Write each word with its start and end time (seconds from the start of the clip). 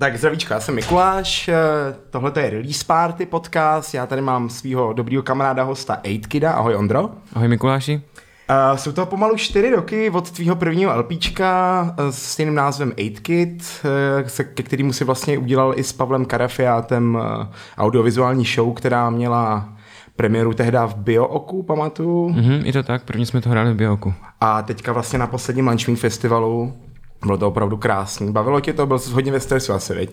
Tak 0.00 0.18
zdravíčka, 0.18 0.54
já 0.54 0.60
jsem 0.60 0.74
Mikuláš, 0.74 1.48
eh, 1.48 1.54
tohle 2.10 2.32
je 2.40 2.50
Release 2.50 2.84
Party 2.84 3.26
podcast, 3.26 3.94
já 3.94 4.06
tady 4.06 4.22
mám 4.22 4.48
svého 4.48 4.92
dobrýho 4.92 5.22
kamaráda 5.22 5.62
hosta 5.62 6.00
8Kida, 6.02 6.52
ahoj 6.52 6.74
Ondro. 6.74 7.10
Ahoj 7.34 7.48
Mikuláši. 7.48 8.02
Uh, 8.50 8.76
jsou 8.76 8.92
to 8.92 9.06
pomalu 9.06 9.36
čtyři 9.36 9.70
roky 9.70 10.10
od 10.10 10.30
tvýho 10.30 10.56
prvního 10.56 10.98
LPčka 10.98 11.82
uh, 11.98 12.10
s 12.10 12.22
stejným 12.22 12.54
názvem 12.54 12.90
8Kid, 12.90 13.60
uh, 13.60 14.28
se, 14.28 14.44
ke 14.44 14.62
kterému 14.62 14.92
si 14.92 15.04
vlastně 15.04 15.38
udělal 15.38 15.72
i 15.76 15.84
s 15.84 15.92
Pavlem 15.92 16.24
Karafiátem 16.24 17.14
uh, 17.14 17.46
audiovizuální 17.78 18.44
show, 18.44 18.74
která 18.74 19.10
měla 19.10 19.68
premiéru 20.16 20.54
tehdy 20.54 20.78
v 20.86 20.94
Biooku, 20.94 21.62
pamatuju. 21.62 22.28
Mhm, 22.28 22.62
je 22.64 22.72
to 22.72 22.82
tak, 22.82 23.04
první 23.04 23.26
jsme 23.26 23.40
to 23.40 23.50
hráli 23.50 23.72
v 23.72 23.76
Biooku. 23.76 24.14
A 24.40 24.62
teďka 24.62 24.92
vlastně 24.92 25.18
na 25.18 25.26
posledním 25.26 25.68
Lunchmeet 25.68 26.00
festivalu 26.00 26.72
bylo 27.26 27.38
to 27.38 27.48
opravdu 27.48 27.76
krásný. 27.76 28.32
Bavilo 28.32 28.60
tě 28.60 28.72
to, 28.72 28.86
byl 28.86 28.98
jsi 28.98 29.12
hodně 29.12 29.32
ve 29.32 29.40
stresu 29.40 29.72
asi, 29.72 29.94
veď? 29.94 30.10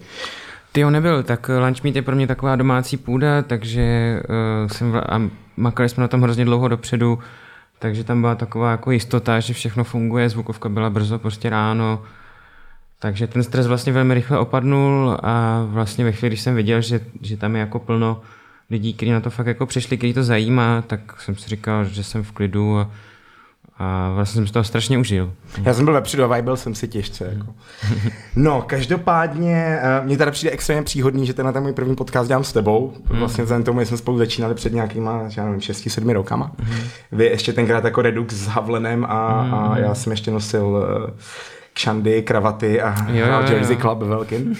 Ty 0.71 0.81
jo, 0.81 0.89
nebyl, 0.89 1.23
tak 1.23 1.49
Lunch 1.59 1.83
Meet 1.83 1.95
je 1.95 2.01
pro 2.01 2.15
mě 2.15 2.27
taková 2.27 2.55
domácí 2.55 2.97
půda, 2.97 3.41
takže 3.41 4.19
uh, 4.29 4.69
jsem, 4.69 4.91
vla- 4.91 5.05
a 5.09 5.29
makali 5.57 5.89
jsme 5.89 6.01
na 6.01 6.07
tom 6.07 6.21
hrozně 6.21 6.45
dlouho 6.45 6.67
dopředu, 6.67 7.19
takže 7.79 8.03
tam 8.03 8.21
byla 8.21 8.35
taková 8.35 8.71
jako 8.71 8.91
jistota, 8.91 9.39
že 9.39 9.53
všechno 9.53 9.83
funguje, 9.83 10.29
zvukovka 10.29 10.69
byla 10.69 10.89
brzo, 10.89 11.19
prostě 11.19 11.49
ráno, 11.49 12.01
takže 12.99 13.27
ten 13.27 13.43
stres 13.43 13.67
vlastně 13.67 13.93
velmi 13.93 14.13
rychle 14.13 14.39
opadnul 14.39 15.17
a 15.23 15.63
vlastně 15.67 16.05
ve 16.05 16.11
chvíli, 16.11 16.29
když 16.29 16.41
jsem 16.41 16.55
viděl, 16.55 16.81
že, 16.81 16.99
že 17.21 17.37
tam 17.37 17.55
je 17.55 17.59
jako 17.59 17.79
plno 17.79 18.21
lidí, 18.69 18.93
kteří 18.93 19.11
na 19.11 19.19
to 19.19 19.29
fakt 19.29 19.47
jako 19.47 19.65
přišli, 19.65 19.97
kteří 19.97 20.13
to 20.13 20.23
zajímá, 20.23 20.83
tak 20.87 21.21
jsem 21.21 21.35
si 21.35 21.49
říkal, 21.49 21.85
že 21.85 22.03
jsem 22.03 22.23
v 22.23 22.31
klidu 22.31 22.77
a, 22.77 22.91
a 23.79 24.11
vlastně 24.15 24.39
jsem 24.39 24.47
si 24.47 24.53
toho 24.53 24.63
strašně 24.63 24.97
užil. 24.97 25.33
Já 25.63 25.73
jsem 25.73 25.85
byl 25.85 25.93
vepředu 25.93 26.23
a 26.23 26.35
vibil 26.35 26.57
jsem 26.57 26.75
si 26.75 26.87
těžce. 26.87 27.35
Jako. 27.37 27.53
No, 28.35 28.61
každopádně, 28.61 29.79
uh, 29.99 30.05
mně 30.05 30.17
teda 30.17 30.31
přijde 30.31 30.51
extrémně 30.51 30.83
příhodný, 30.83 31.25
že 31.25 31.33
tenhle 31.33 31.53
ten 31.53 31.63
můj 31.63 31.73
první 31.73 31.95
podcast 31.95 32.27
dělám 32.27 32.43
s 32.43 32.53
tebou. 32.53 32.93
Vlastně 33.05 33.43
vzhledem 33.43 33.63
tomu, 33.63 33.79
že 33.79 33.85
jsme 33.85 33.97
spolu 33.97 34.17
začínali 34.17 34.55
před 34.55 34.73
nějakýma, 34.73 35.21
já 35.37 35.43
nevím, 35.45 35.59
6-7 35.59 36.13
rokama. 36.13 36.51
Vy 37.11 37.25
ještě 37.25 37.53
tenkrát 37.53 37.83
jako 37.83 38.01
Redux 38.01 38.33
s 38.35 38.47
Havlenem 38.47 39.05
a, 39.05 39.41
a 39.51 39.77
já 39.77 39.95
jsem 39.95 40.11
ještě 40.11 40.31
nosil 40.31 40.65
uh, 40.65 41.09
kšandy, 41.73 42.21
kravaty 42.21 42.81
a 42.81 42.95
Jo, 43.11 43.25
jo, 43.25 43.41
jo. 43.41 43.53
Jersey 43.53 43.77
Club 43.77 43.99
velkým. 43.99 44.55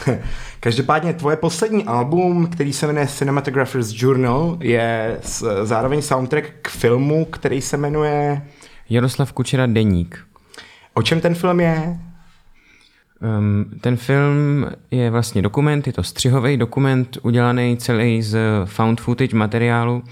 Každopádně 0.60 1.12
tvoje 1.12 1.36
poslední 1.36 1.84
album, 1.84 2.46
který 2.46 2.72
se 2.72 2.86
jmenuje 2.86 3.06
Cinematographer's 3.06 4.02
Journal, 4.02 4.58
je 4.60 5.18
zároveň 5.62 6.02
soundtrack 6.02 6.52
k 6.62 6.68
filmu, 6.68 7.24
který 7.24 7.60
se 7.60 7.76
jmenuje... 7.76 8.42
Jaroslav 8.90 9.32
Kučera 9.32 9.66
Deník. 9.66 10.18
O 10.94 11.02
čem 11.02 11.20
ten 11.20 11.34
film 11.34 11.60
je? 11.60 11.98
Um, 13.38 13.64
ten 13.80 13.96
film 13.96 14.66
je 14.90 15.10
vlastně 15.10 15.42
dokument, 15.42 15.86
je 15.86 15.92
to 15.92 16.02
střihový 16.02 16.56
dokument 16.56 17.18
udělaný 17.22 17.76
celý 17.76 18.22
z 18.22 18.38
found 18.64 19.00
footage 19.00 19.36
materiálu 19.36 20.02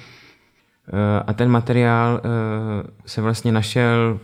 a 1.27 1.33
ten 1.33 1.49
materiál 1.49 2.21
uh, 2.25 2.91
se 3.07 3.21
vlastně 3.21 3.53
našel 3.53 4.21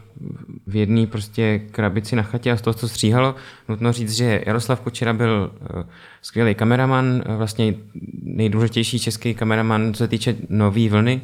v 0.67 0.77
jedné 0.77 1.07
prostě 1.07 1.59
krabici 1.71 2.17
na 2.17 2.23
chatě 2.23 2.53
a 2.53 2.57
z 2.57 2.61
toho, 2.61 2.75
co 2.75 2.89
stříhalo, 2.89 3.35
nutno 3.69 3.93
říct, 3.93 4.13
že 4.13 4.43
Jaroslav 4.47 4.81
Kučera 4.81 5.13
byl 5.13 5.51
uh, 5.75 5.83
skvělý 6.23 6.55
kameraman, 6.55 7.23
vlastně 7.37 7.75
nejdůležitější 8.23 8.99
český 8.99 9.35
kameraman, 9.35 9.95
co 9.95 9.99
se 9.99 10.09
týče 10.09 10.37
nový 10.49 10.89
vlny 10.89 11.21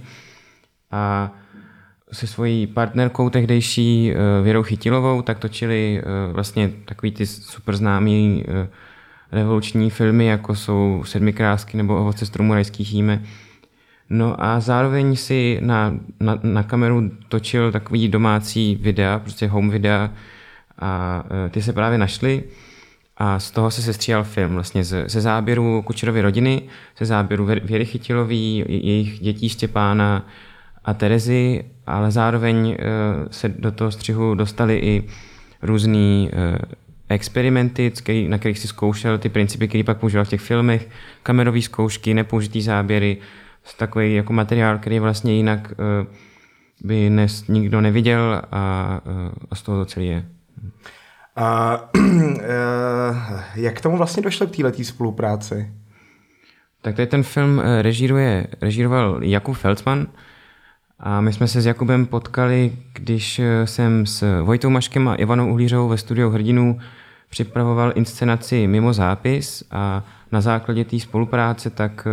a 0.91 1.33
se 2.13 2.27
svojí 2.27 2.67
partnerkou 2.67 3.31
tehdejší 3.31 4.13
Věrou 4.43 4.63
Chytilovou, 4.63 5.23
tak 5.23 5.39
točili 5.39 6.03
vlastně 6.33 6.71
takový 6.85 7.13
ty 7.13 7.27
super 7.27 7.77
známý 7.77 8.45
revoluční 9.33 9.91
filmy, 9.91 10.27
jako 10.27 10.55
jsou 10.55 11.03
Sedmi 11.07 11.33
krásky 11.33 11.77
nebo 11.77 11.97
Ovoce 11.97 12.27
stromu 12.27 12.55
rajských. 12.55 12.95
No 14.11 14.45
a 14.45 14.61
zároveň 14.61 15.17
si 15.17 15.59
na, 15.63 15.95
na, 16.21 16.39
na 16.43 16.63
kameru 16.63 17.11
točil 17.29 17.73
takový 17.73 18.09
domácí 18.09 18.79
videa, 18.81 19.19
prostě 19.19 19.47
home 19.47 19.71
videa 19.71 20.11
a 20.79 21.23
uh, 21.25 21.51
ty 21.51 21.63
se 21.63 21.73
právě 21.73 21.99
našly. 21.99 22.45
A 23.17 23.39
z 23.39 23.51
toho 23.51 23.71
se 23.71 23.83
sestříhal 23.83 24.25
film, 24.25 24.53
vlastně 24.55 24.85
ze, 24.85 25.05
ze 25.09 25.21
záběru 25.21 25.83
Kučerovy 25.83 26.23
rodiny, 26.23 26.63
ze 26.99 27.05
záběru 27.07 27.47
Vě- 27.47 27.65
Věry 27.65 27.85
Chytilový, 27.85 28.57
je- 28.57 28.65
jejich 28.87 29.21
dětí 29.21 29.49
Štěpána 29.49 30.27
a 30.85 30.95
Terezy, 30.95 31.65
ale 31.87 32.11
zároveň 32.11 32.67
uh, 32.67 32.75
se 33.31 33.49
do 33.49 33.73
toho 33.73 33.91
střihu 33.91 34.35
dostali 34.35 34.79
i 34.79 35.05
různý 35.63 36.31
uh, 36.33 36.57
experimenty, 37.09 37.93
na 38.29 38.39
kterých 38.39 38.59
si 38.59 38.69
zkoušel 38.69 39.19
ty 39.19 39.29
principy, 39.29 39.69
které 39.69 39.85
pak 39.85 39.99
používal 39.99 40.25
v 40.25 40.29
těch 40.29 40.41
filmech, 40.41 40.89
kamerové 41.23 41.63
zkoušky, 41.63 42.15
nepoužitý 42.15 42.63
záběry, 42.63 43.17
takový 43.77 44.15
jako 44.15 44.33
materiál, 44.33 44.79
který 44.79 44.99
vlastně 44.99 45.35
jinak 45.35 45.73
uh, 45.73 46.07
by 46.81 47.11
nes, 47.11 47.49
nikdo 47.49 47.81
neviděl 47.81 48.43
a, 48.53 49.01
uh, 49.07 49.33
a 49.51 49.55
z 49.55 49.63
toho 49.63 49.79
to 49.79 49.85
celé 49.85 50.07
je. 50.07 50.25
A 51.37 51.81
jak 53.55 53.79
k 53.79 53.81
tomu 53.81 53.97
vlastně 53.97 54.23
došlo 54.23 54.47
k 54.47 54.57
této 54.57 54.85
spolupráci? 54.85 55.73
Tak 56.83 56.97
tady 56.97 57.07
ten 57.07 57.23
film 57.23 57.61
eh, 57.61 57.83
režíruje, 57.83 58.47
režíroval 58.61 59.19
Jakub 59.23 59.57
Feldman 59.57 60.07
a 60.99 61.21
my 61.21 61.33
jsme 61.33 61.49
se 61.49 61.61
s 61.61 61.67
Jakubem 61.67 62.07
potkali, 62.07 62.73
když 62.93 63.39
eh, 63.39 63.67
jsem 63.67 64.07
s 64.07 64.43
Vojtou 64.43 64.71
Maškem 64.71 65.09
a 65.09 65.15
Ivanou 65.15 65.51
Uhlířovou 65.51 65.89
ve 65.89 65.99
studiu 65.99 66.31
Hrdinů 66.31 66.79
připravoval 67.33 67.93
inscenaci 67.95 68.67
Mimo 68.67 68.93
zápis 68.93 69.65
a 69.71 70.03
na 70.33 70.41
základě 70.41 70.85
té 70.85 71.01
spolupráce 71.01 71.71
tak 71.71 72.07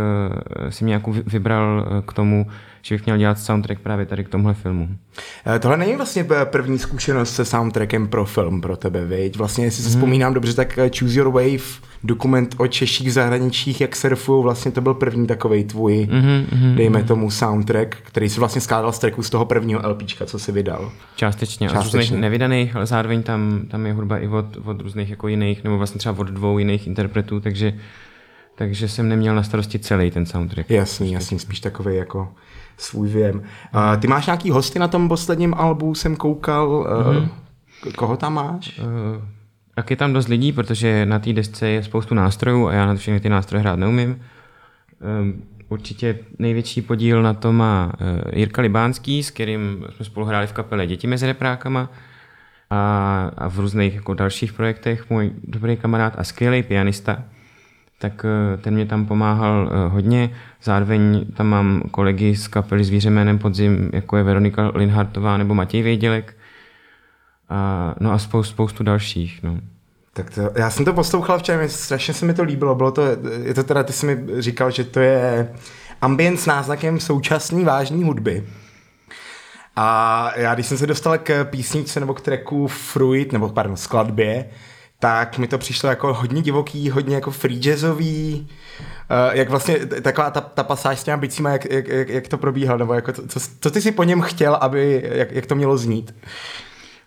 eh, 0.66 0.72
si 0.72 0.84
mě 0.84 1.02
vy- 1.12 1.22
vybral 1.26 1.86
eh, 1.86 2.02
k 2.06 2.12
tomu, 2.12 2.46
že 2.82 2.94
bych 2.94 3.04
měl 3.06 3.18
dělat 3.18 3.38
soundtrack 3.38 3.80
právě 3.80 4.06
tady 4.06 4.24
k 4.24 4.28
tomuhle 4.28 4.54
filmu. 4.54 4.88
Eh, 5.46 5.58
Tohle 5.58 5.76
není 5.76 5.96
vlastně 5.96 6.26
první 6.44 6.78
zkušenost 6.78 7.34
se 7.34 7.44
soundtrackem 7.44 8.08
pro 8.08 8.24
film 8.24 8.60
pro 8.60 8.76
tebe, 8.76 9.04
viď? 9.04 9.36
Vlastně, 9.36 9.64
jestli 9.64 9.82
si 9.82 9.88
vzpomínám 9.88 10.34
dobře, 10.34 10.54
tak 10.54 10.78
eh, 10.78 10.90
Choose 10.98 11.18
Your 11.18 11.28
Wave, 11.30 11.64
dokument 12.04 12.54
o 12.58 12.66
Češích 12.66 13.08
v 13.08 13.10
zahraničích, 13.10 13.80
jak 13.80 13.96
surfují, 13.96 14.42
vlastně 14.42 14.70
to 14.70 14.80
byl 14.80 14.94
první 14.94 15.26
takovej 15.26 15.64
tvůj, 15.64 16.08
Mhm, 16.10 16.46
mhm. 16.52 16.76
dejme 16.76 17.02
tomu 17.02 17.30
soundtrack, 17.30 17.96
který 18.02 18.28
si 18.28 18.38
vlastně 18.40 18.60
skládal 18.60 18.92
z 18.92 18.98
tracku 18.98 19.22
z 19.22 19.30
toho 19.30 19.44
prvního 19.44 19.80
LPčka, 19.88 20.26
co 20.26 20.38
si 20.38 20.52
vydal. 20.52 20.92
Částečně, 21.16 21.68
Částečně. 21.68 22.00
různých 22.00 22.20
nevydaných, 22.20 22.76
ale 22.76 22.86
zároveň 22.86 23.22
tam, 23.22 23.62
tam 23.70 23.86
je 23.86 23.92
hudba 23.92 24.18
i 24.18 24.28
od, 24.28 24.46
od 24.64 24.80
různých 24.80 25.10
jako 25.10 25.28
jiných, 25.28 25.64
nebo 25.64 25.78
vlastně 25.78 25.98
třeba 25.98 26.18
od 26.18 26.26
dvou 26.30 26.58
jiných 26.58 26.86
interpretů, 26.86 27.40
takže, 27.40 27.72
takže 28.54 28.88
jsem 28.88 29.08
neměl 29.08 29.34
na 29.34 29.42
starosti 29.42 29.78
celý 29.78 30.10
ten 30.10 30.26
soundtrack. 30.26 30.70
Jasný, 30.70 31.12
jasný, 31.12 31.38
spíš 31.38 31.60
takový 31.60 31.96
jako 31.96 32.28
svůj 32.80 33.08
věm. 33.08 33.42
Ty 34.00 34.08
máš 34.08 34.26
nějaký 34.26 34.50
hosty 34.50 34.78
na 34.78 34.88
tom 34.88 35.08
posledním 35.08 35.54
albu, 35.54 35.94
jsem 35.94 36.16
koukal. 36.16 36.68
Uh, 36.68 37.28
Koho 37.96 38.16
tam 38.16 38.34
máš? 38.34 38.78
Uh, 38.78 39.22
tak 39.74 39.90
je 39.90 39.96
tam 39.96 40.12
dost 40.12 40.28
lidí, 40.28 40.52
protože 40.52 41.06
na 41.06 41.18
té 41.18 41.32
desce 41.32 41.68
je 41.68 41.82
spoustu 41.82 42.14
nástrojů 42.14 42.68
a 42.68 42.72
já 42.72 42.86
na 42.86 42.94
všechny 42.94 43.20
ty 43.20 43.28
nástroje 43.28 43.60
hrát 43.60 43.78
neumím. 43.78 44.20
Um, 45.20 45.42
určitě 45.68 46.18
největší 46.38 46.82
podíl 46.82 47.22
na 47.22 47.34
to 47.34 47.52
má 47.52 47.92
uh, 48.00 48.38
Jirka 48.38 48.62
Libánský, 48.62 49.22
s 49.22 49.30
kterým 49.30 49.84
jsme 49.96 50.04
spolu 50.04 50.26
hráli 50.26 50.46
v 50.46 50.52
kapele 50.52 50.86
Děti 50.86 51.06
mezi 51.06 51.26
reprákama 51.26 51.90
a, 52.70 53.30
a 53.38 53.48
v 53.48 53.58
různých 53.58 53.94
jako 53.94 54.14
dalších 54.14 54.52
projektech. 54.52 55.10
Můj 55.10 55.32
dobrý 55.44 55.76
kamarád 55.76 56.14
a 56.18 56.24
skvělý 56.24 56.62
pianista, 56.62 57.22
tak 58.00 58.24
eh, 58.24 58.56
ten 58.56 58.74
mě 58.74 58.86
tam 58.86 59.06
pomáhal 59.06 59.70
eh, 59.72 59.88
hodně. 59.88 60.30
Zároveň 60.62 61.26
tam 61.36 61.46
mám 61.46 61.82
kolegy 61.90 62.36
z 62.36 62.48
kapely 62.48 62.84
Zvíře 62.84 63.10
jménem 63.10 63.38
Podzim, 63.38 63.90
jako 63.92 64.16
je 64.16 64.22
Veronika 64.22 64.72
Linhartová 64.74 65.36
nebo 65.36 65.54
Matěj 65.54 65.82
Vědělek. 65.82 66.36
A, 67.48 67.94
no 68.00 68.12
a 68.12 68.18
spoustu, 68.18 68.52
spoustu 68.52 68.84
dalších. 68.84 69.42
No. 69.42 69.58
Tak 70.12 70.30
to, 70.30 70.50
já 70.54 70.70
jsem 70.70 70.84
to 70.84 70.92
poslouchal 70.92 71.38
včera, 71.38 71.68
strašně 71.68 72.14
se 72.14 72.26
mi 72.26 72.34
to 72.34 72.42
líbilo, 72.42 72.74
bylo 72.74 72.92
to, 72.92 73.02
je 73.42 73.54
to 73.54 73.64
teda, 73.64 73.82
ty 73.82 73.92
jsi 73.92 74.06
mi 74.06 74.42
říkal, 74.42 74.70
že 74.70 74.84
to 74.84 75.00
je 75.00 75.52
ambient 76.00 76.40
s 76.40 76.46
náznakem 76.46 77.00
současné 77.00 77.64
vážné 77.64 78.04
hudby. 78.04 78.44
A 79.76 80.30
já, 80.36 80.54
když 80.54 80.66
jsem 80.66 80.78
se 80.78 80.86
dostal 80.86 81.18
k 81.18 81.44
písničce 81.44 82.00
nebo 82.00 82.14
k 82.14 82.20
tracku 82.20 82.66
Fruit, 82.66 83.32
nebo 83.32 83.48
pardon, 83.48 83.76
skladbě, 83.76 84.44
tak 85.00 85.38
mi 85.38 85.48
to 85.48 85.58
přišlo 85.58 85.88
jako 85.88 86.14
hodně 86.14 86.42
divoký, 86.42 86.90
hodně 86.90 87.14
jako 87.14 87.30
free 87.30 87.58
jazzový, 87.58 88.48
Uh, 89.10 89.36
jak 89.36 89.48
vlastně 89.48 89.86
taková 89.86 90.30
ta, 90.30 90.40
ta 90.40 90.62
pasáž 90.62 90.98
s 90.98 91.04
těma 91.04 91.16
bicíma, 91.16 91.50
jak, 91.50 91.70
jak, 91.70 91.88
jak, 91.88 92.08
jak 92.08 92.28
to 92.28 92.38
probíhalo, 92.38 92.78
nebo 92.78 92.94
jako 92.94 93.12
co, 93.12 93.40
co, 93.60 93.70
ty 93.70 93.82
si 93.82 93.92
po 93.92 94.04
něm 94.04 94.20
chtěl, 94.20 94.54
aby, 94.54 95.10
jak, 95.12 95.32
jak 95.32 95.46
to 95.46 95.54
mělo 95.54 95.78
znít? 95.78 96.14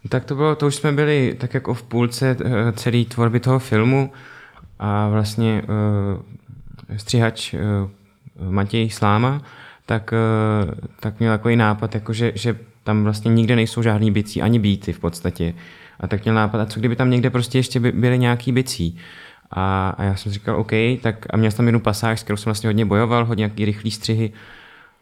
Tak 0.09 0.25
to 0.25 0.35
bylo, 0.35 0.55
to 0.55 0.67
už 0.67 0.75
jsme 0.75 0.91
byli 0.91 1.35
tak 1.39 1.53
jako 1.53 1.73
v 1.73 1.83
půlce 1.83 2.37
eh, 2.45 2.71
celé 2.71 3.05
tvorby 3.05 3.39
toho 3.39 3.59
filmu 3.59 4.11
a 4.79 5.09
vlastně 5.09 5.61
uh, 5.61 6.97
stříhač 6.97 7.53
uh, 7.53 7.59
Matěj 8.49 8.89
Sláma, 8.89 9.41
tak, 9.85 10.13
uh, 10.13 10.71
tak 10.99 11.19
měl 11.19 11.33
takový 11.33 11.55
nápad, 11.55 11.95
jako 11.95 12.13
že, 12.13 12.31
že 12.35 12.59
tam 12.83 13.03
vlastně 13.03 13.33
nikde 13.33 13.55
nejsou 13.55 13.81
žádný 13.81 14.11
bicí, 14.11 14.41
ani 14.41 14.59
bíty 14.59 14.93
v 14.93 14.99
podstatě. 14.99 15.53
A 16.03 16.07
tak 16.07 16.23
měl 16.23 16.35
nápad, 16.35 16.61
a 16.61 16.65
co 16.65 16.79
kdyby 16.79 16.95
tam 16.95 17.09
někde 17.09 17.29
prostě 17.29 17.57
ještě 17.57 17.79
by, 17.79 17.91
byly 17.91 18.19
nějaký 18.19 18.51
bicí. 18.51 18.97
A, 19.51 19.89
a 19.97 20.03
já 20.03 20.15
jsem 20.15 20.31
říkal, 20.31 20.59
OK, 20.59 20.71
tak 21.01 21.25
a 21.29 21.37
měl 21.37 21.51
jsem 21.51 21.57
tam 21.57 21.65
jednu 21.65 21.79
pasáž, 21.79 22.19
s 22.19 22.23
kterou 22.23 22.37
jsem 22.37 22.49
vlastně 22.49 22.69
hodně 22.69 22.85
bojoval, 22.85 23.25
hodně 23.25 23.41
nějaký 23.41 23.65
rychlý 23.65 23.91
střihy. 23.91 24.31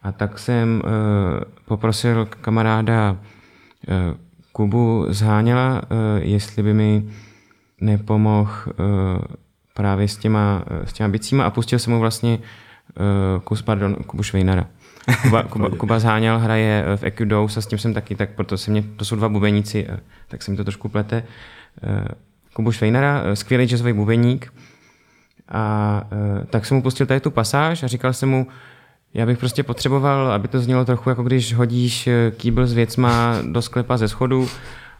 A 0.02 0.12
tak 0.12 0.38
jsem 0.38 0.82
uh, 0.84 0.90
poprosil 1.64 2.28
kamaráda 2.40 3.12
uh, 3.12 4.16
Kubu 4.52 5.06
Zháněla, 5.08 5.82
uh, 5.82 5.98
jestli 6.18 6.62
by 6.62 6.74
mi 6.74 7.04
nepomohl 7.80 8.52
uh, 8.66 8.74
právě 9.74 10.08
s 10.08 10.16
těma, 10.16 10.64
s 10.84 10.92
těma 10.92 11.08
bicíma 11.08 11.44
a 11.44 11.50
pustil 11.50 11.78
jsem 11.78 11.92
mu 11.92 12.00
vlastně 12.00 12.38
uh, 12.38 13.42
kus, 13.42 13.62
pardon, 13.62 13.94
Kubu 13.94 14.22
Švejnara. 14.22 14.66
Kuba, 15.22 15.42
Kuba, 15.42 15.68
Kuba 15.70 15.98
Zháněl 15.98 16.38
hraje 16.38 16.84
v 16.96 17.04
Equidose 17.04 17.58
a 17.58 17.62
s 17.62 17.66
tím 17.66 17.78
jsem 17.78 17.94
taky, 17.94 18.14
tak 18.14 18.30
proto 18.30 18.58
se 18.58 18.70
mě, 18.70 18.82
to 18.96 19.04
jsou 19.04 19.16
dva 19.16 19.28
bubeníci, 19.28 19.86
tak 20.28 20.42
se 20.42 20.50
mi 20.50 20.56
to 20.56 20.64
trošku 20.64 20.88
plete. 20.88 21.22
Uh, 21.82 22.06
Kubu 22.52 22.72
Švejnara, 22.72 23.22
skvělý 23.34 23.64
jazzový 23.64 23.92
bubeník. 23.92 24.52
A 25.48 26.04
tak 26.50 26.66
jsem 26.66 26.76
mu 26.76 26.82
pustil 26.82 27.06
tady 27.06 27.20
tu 27.20 27.30
pasáž 27.30 27.82
a 27.82 27.86
říkal 27.86 28.12
jsem 28.12 28.28
mu, 28.28 28.46
já 29.14 29.26
bych 29.26 29.38
prostě 29.38 29.62
potřeboval, 29.62 30.32
aby 30.32 30.48
to 30.48 30.60
znělo 30.60 30.84
trochu 30.84 31.08
jako 31.08 31.22
když 31.22 31.54
hodíš 31.54 32.08
kýbl 32.36 32.66
s 32.66 32.72
věcma 32.72 33.38
do 33.42 33.62
sklepa 33.62 33.96
ze 33.96 34.08
schodu 34.08 34.48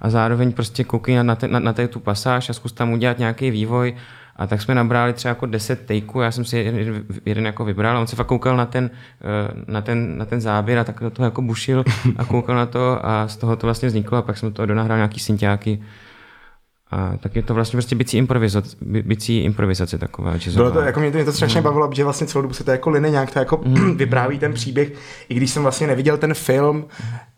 a 0.00 0.10
zároveň 0.10 0.52
prostě 0.52 0.84
koukej 0.84 1.24
na, 1.24 1.34
te, 1.34 1.48
na, 1.48 1.58
na 1.58 1.72
tu 1.72 2.00
pasáž 2.00 2.50
a 2.50 2.52
zkus 2.52 2.72
tam 2.72 2.92
udělat 2.92 3.18
nějaký 3.18 3.50
vývoj. 3.50 3.96
A 4.36 4.46
tak 4.46 4.62
jsme 4.62 4.74
nabrali 4.74 5.12
třeba 5.12 5.30
jako 5.30 5.46
10 5.46 5.86
takeů, 5.86 6.20
já 6.20 6.30
jsem 6.30 6.44
si 6.44 6.58
jeden, 6.58 7.04
jeden 7.26 7.46
jako 7.46 7.64
vybral 7.64 7.96
a 7.96 8.00
on 8.00 8.06
se 8.06 8.16
fakt 8.16 8.26
koukal 8.26 8.56
na 8.56 8.66
ten, 8.66 8.90
na 9.66 9.82
ten, 9.82 10.18
na 10.18 10.24
ten 10.24 10.40
záběr 10.40 10.78
a 10.78 10.84
tak 10.84 11.00
do 11.00 11.10
toho 11.10 11.26
jako 11.26 11.42
bušil 11.42 11.84
a 12.16 12.24
koukal 12.24 12.56
na 12.56 12.66
to 12.66 13.06
a 13.06 13.28
z 13.28 13.36
toho 13.36 13.56
to 13.56 13.66
vlastně 13.66 13.88
vzniklo 13.88 14.18
a 14.18 14.22
pak 14.22 14.38
jsem 14.38 14.52
to 14.52 14.66
donahrál 14.66 14.98
nějaký 14.98 15.20
synťáky 15.20 15.82
a 16.92 17.16
tak 17.16 17.36
je 17.36 17.42
to 17.42 17.54
vlastně 17.54 17.76
prostě 17.76 17.96
bicí 17.96 18.16
improvizace, 18.16 18.76
bicí 18.82 19.38
improvizace 19.38 19.98
taková. 19.98 20.34
Bylo 20.54 20.70
to, 20.70 20.80
jako 20.80 21.00
mě 21.00 21.10
to, 21.10 21.16
mě 21.16 21.24
to 21.24 21.32
strašně 21.32 21.60
mm. 21.60 21.64
bavilo, 21.64 21.90
že 21.92 22.04
vlastně 22.04 22.26
celou 22.26 22.42
dobu 22.42 22.54
se 22.54 22.64
to 22.64 22.70
jako 22.70 22.90
line 22.90 23.10
nějak 23.10 23.30
to 23.30 23.38
jako 23.38 23.60
mm. 23.64 23.96
vypráví 23.96 24.38
ten 24.38 24.52
příběh, 24.52 24.92
i 25.28 25.34
když 25.34 25.50
jsem 25.50 25.62
vlastně 25.62 25.86
neviděl 25.86 26.16
ten 26.16 26.34
film, 26.34 26.84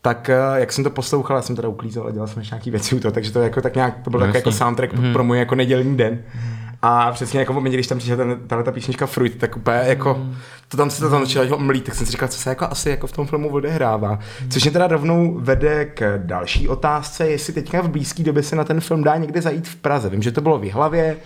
tak 0.01 0.29
eh, 0.29 0.35
jak 0.55 0.73
jsem 0.73 0.83
to 0.83 0.89
poslouchal, 0.89 1.37
já 1.37 1.41
jsem 1.41 1.55
teda 1.55 1.67
uklízel 1.67 2.07
a 2.07 2.11
dělal 2.11 2.27
jsem 2.27 2.39
ještě 2.39 2.55
nějaký 2.55 2.71
věci 2.71 2.95
u 2.95 2.99
toho, 2.99 3.11
takže 3.11 3.31
to 3.31 3.41
jako 3.41 3.61
tak 3.61 3.75
nějak, 3.75 4.03
to 4.03 4.09
byl 4.09 4.19
no, 4.19 4.25
jako 4.25 4.51
soundtrack 4.51 4.93
mm. 4.93 5.13
pro 5.13 5.23
můj 5.23 5.39
jako 5.39 5.55
nedělní 5.55 5.97
den. 5.97 6.13
Mm. 6.35 6.54
A 6.87 7.11
přesně 7.11 7.39
jako 7.39 7.53
momentě, 7.53 7.77
když 7.77 7.87
tam 7.87 7.97
přišla 7.97 8.17
ten, 8.17 8.39
tahle 8.47 8.63
ta 8.63 8.71
písnička 8.71 9.05
Fruit, 9.05 9.37
tak 9.37 9.57
úplně 9.57 9.77
jako, 9.77 10.13
mm. 10.13 10.35
to 10.67 10.77
tam 10.77 10.89
se 10.89 11.01
to 11.01 11.09
tam 11.09 11.25
začalo 11.25 11.59
mlít, 11.59 11.83
tak 11.83 11.95
jsem 11.95 12.05
si 12.05 12.11
říkal, 12.11 12.27
co 12.27 12.39
se 12.39 12.49
jako 12.49 12.67
asi 12.71 12.89
jako 12.89 13.07
v 13.07 13.11
tom 13.11 13.27
filmu 13.27 13.49
odehrává. 13.49 14.11
Mm. 14.11 14.49
Což 14.49 14.63
mě 14.63 14.71
teda 14.71 14.87
rovnou 14.87 15.37
vede 15.39 15.85
k 15.85 16.17
další 16.17 16.67
otázce, 16.67 17.27
jestli 17.27 17.53
teďka 17.53 17.81
v 17.81 17.89
blízké 17.89 18.23
době 18.23 18.43
se 18.43 18.55
na 18.55 18.63
ten 18.63 18.81
film 18.81 19.03
dá 19.03 19.17
někde 19.17 19.41
zajít 19.41 19.67
v 19.67 19.75
Praze. 19.75 20.09
Vím, 20.09 20.23
že 20.23 20.31
to 20.31 20.41
bylo 20.41 20.59
v 20.59 20.63
Jihlavě, 20.63 21.17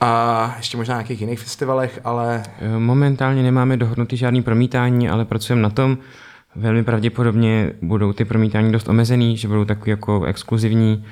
a 0.00 0.54
ještě 0.56 0.76
možná 0.76 0.94
na 0.94 1.00
nějakých 1.00 1.20
jiných 1.20 1.40
festivalech, 1.40 2.00
ale... 2.04 2.42
Momentálně 2.78 3.42
nemáme 3.42 3.76
dohodnutý 3.76 4.16
žádný 4.16 4.42
promítání, 4.42 5.08
ale 5.08 5.24
pracujeme 5.24 5.62
na 5.62 5.70
tom. 5.70 5.98
Velmi 6.56 6.84
pravděpodobně 6.84 7.72
budou 7.82 8.12
ty 8.12 8.24
promítání 8.24 8.72
dost 8.72 8.88
omezený, 8.88 9.36
že 9.36 9.48
budou 9.48 9.64
takový 9.64 9.90
jako 9.90 10.24
exkluzivní 10.24 11.04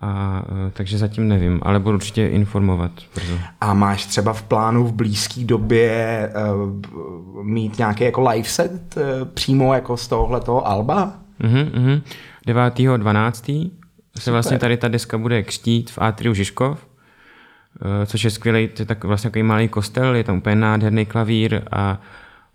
a, 0.00 0.42
e, 0.68 0.70
takže 0.70 0.98
zatím 0.98 1.28
nevím, 1.28 1.60
ale 1.62 1.80
budu 1.80 1.94
určitě 1.94 2.26
informovat. 2.26 2.90
Brzo. 3.14 3.38
A 3.60 3.74
máš 3.74 4.06
třeba 4.06 4.32
v 4.32 4.42
plánu 4.42 4.86
v 4.86 4.92
blízké 4.92 5.44
době 5.44 6.32
uh, 6.54 7.44
mít 7.44 7.78
nějaký 7.78 8.04
jako 8.04 8.28
live 8.28 8.48
set 8.48 8.96
uh, 8.96 9.02
přímo 9.34 9.74
jako 9.74 9.96
z 9.96 10.08
tohohletoho 10.08 10.68
alba? 10.68 11.12
Mhm, 11.38 11.70
mhm. 11.74 12.00
9.12. 12.46 13.70
se 14.18 14.30
vlastně 14.30 14.58
tady 14.58 14.76
ta 14.76 14.88
deska 14.88 15.18
bude 15.18 15.42
křtít 15.42 15.90
v 15.90 15.98
Atriu 15.98 16.34
Žižkov, 16.34 16.78
uh, 16.78 18.04
což 18.06 18.24
je 18.24 18.30
skvělý, 18.30 18.68
to 18.68 18.82
je 18.82 18.86
tak 18.86 19.04
vlastně 19.04 19.30
takový 19.30 19.42
malý 19.42 19.68
kostel, 19.68 20.14
je 20.14 20.24
tam 20.24 20.36
úplně 20.36 20.56
nádherný 20.56 21.06
klavír 21.06 21.62
a 21.72 22.00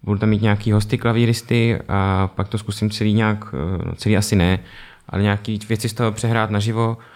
budu 0.04 0.20
tam 0.20 0.30
mít 0.30 0.42
nějaký 0.42 0.72
hosty 0.72 0.98
klavíristy 0.98 1.80
a 1.88 2.30
pak 2.36 2.48
to 2.48 2.58
zkusím 2.58 2.90
celý 2.90 3.14
nějak, 3.14 3.54
no 3.86 3.96
celý 3.96 4.18
asi 4.18 4.36
ne, 4.36 4.60
ale 5.10 5.24
nějaký 5.24 5.60
věci 5.70 5.90
z 5.90 5.94
toho 5.94 6.12
přehrát 6.12 6.50
naživo 6.50 6.98
Eh, 6.98 7.15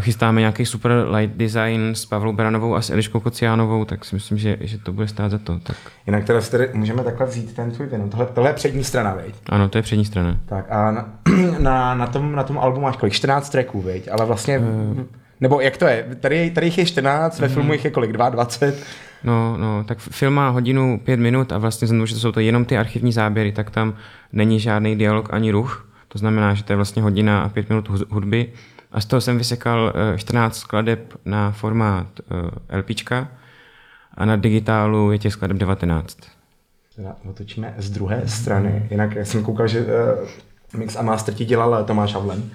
chystáme 0.00 0.40
nějaký 0.40 0.66
super 0.66 0.92
light 0.92 1.36
design 1.36 1.90
s 1.94 2.06
Pavlou 2.06 2.32
Branovou 2.32 2.74
a 2.74 2.82
s 2.82 2.90
Eliškou 2.90 3.20
Kociánovou, 3.20 3.84
tak 3.84 4.04
si 4.04 4.14
myslím, 4.14 4.38
že, 4.38 4.56
že 4.60 4.78
to 4.78 4.92
bude 4.92 5.08
stát 5.08 5.30
za 5.30 5.38
to. 5.38 5.58
Tak. 5.58 5.76
Jinak 6.06 6.24
teda 6.24 6.40
tady 6.40 6.68
můžeme 6.72 7.04
takhle 7.04 7.26
vzít 7.26 7.56
ten 7.56 7.70
tvůj 7.70 7.86
vinu. 7.86 8.08
Tohle, 8.08 8.26
tohle 8.26 8.50
je 8.50 8.54
přední 8.54 8.84
strana, 8.84 9.14
veď? 9.14 9.34
Ano, 9.48 9.68
to 9.68 9.78
je 9.78 9.82
přední 9.82 10.04
strana. 10.04 10.36
Tak 10.46 10.66
a 10.70 10.90
na, 10.90 11.08
na, 11.58 11.94
na, 11.94 12.06
tom, 12.06 12.32
na 12.32 12.42
tom 12.42 12.58
albu 12.58 12.80
máš 12.80 12.96
kolik? 12.96 13.12
14 13.12 13.50
tracků, 13.50 13.82
veď? 13.82 14.08
Ale 14.12 14.26
vlastně, 14.26 14.58
uh, 14.58 15.00
nebo 15.40 15.60
jak 15.60 15.76
to 15.76 15.84
je? 15.84 16.06
Tady, 16.20 16.50
tady 16.50 16.66
jich 16.66 16.78
je 16.78 16.86
14, 16.86 17.38
ve 17.40 17.46
uh, 17.46 17.54
filmu 17.54 17.72
jich 17.72 17.84
je 17.84 17.90
kolik? 17.90 18.12
22? 18.12 18.72
No, 19.24 19.56
no, 19.56 19.84
tak 19.84 19.98
film 19.98 20.34
má 20.34 20.48
hodinu 20.48 21.00
pět 21.04 21.20
minut 21.20 21.52
a 21.52 21.58
vlastně 21.58 21.88
znovu, 21.88 22.06
že 22.06 22.14
to 22.14 22.20
jsou 22.20 22.32
to 22.32 22.40
jenom 22.40 22.64
ty 22.64 22.78
archivní 22.78 23.12
záběry, 23.12 23.52
tak 23.52 23.70
tam 23.70 23.94
není 24.32 24.60
žádný 24.60 24.96
dialog 24.96 25.28
ani 25.32 25.50
ruch. 25.50 25.86
To 26.08 26.18
znamená, 26.18 26.54
že 26.54 26.64
to 26.64 26.72
je 26.72 26.76
vlastně 26.76 27.02
hodina 27.02 27.42
a 27.42 27.48
pět 27.48 27.68
minut 27.68 27.88
hudby 28.10 28.52
a 28.92 29.00
z 29.00 29.04
toho 29.06 29.20
jsem 29.20 29.38
vysekal 29.38 29.92
14 30.16 30.56
eh, 30.56 30.60
skladeb 30.60 31.14
na 31.24 31.50
formát 31.50 32.06
eh, 32.70 32.78
LPčka 32.78 33.28
a 34.14 34.24
na 34.24 34.36
digitálu 34.36 35.12
je 35.12 35.18
těch 35.18 35.32
skladeb 35.32 35.56
19. 35.56 36.18
Teda 36.96 37.16
otočíme 37.30 37.74
z 37.78 37.90
druhé 37.90 38.22
strany. 38.28 38.86
Jinak 38.90 39.16
jsem 39.16 39.44
koukal, 39.44 39.68
že 39.68 39.80
uh, 39.80 39.88
mix 40.78 40.96
a 40.96 41.02
master 41.02 41.34
ti 41.34 41.44
dělal 41.44 41.84
Tomáš 41.84 42.14
Havlen. 42.14 42.50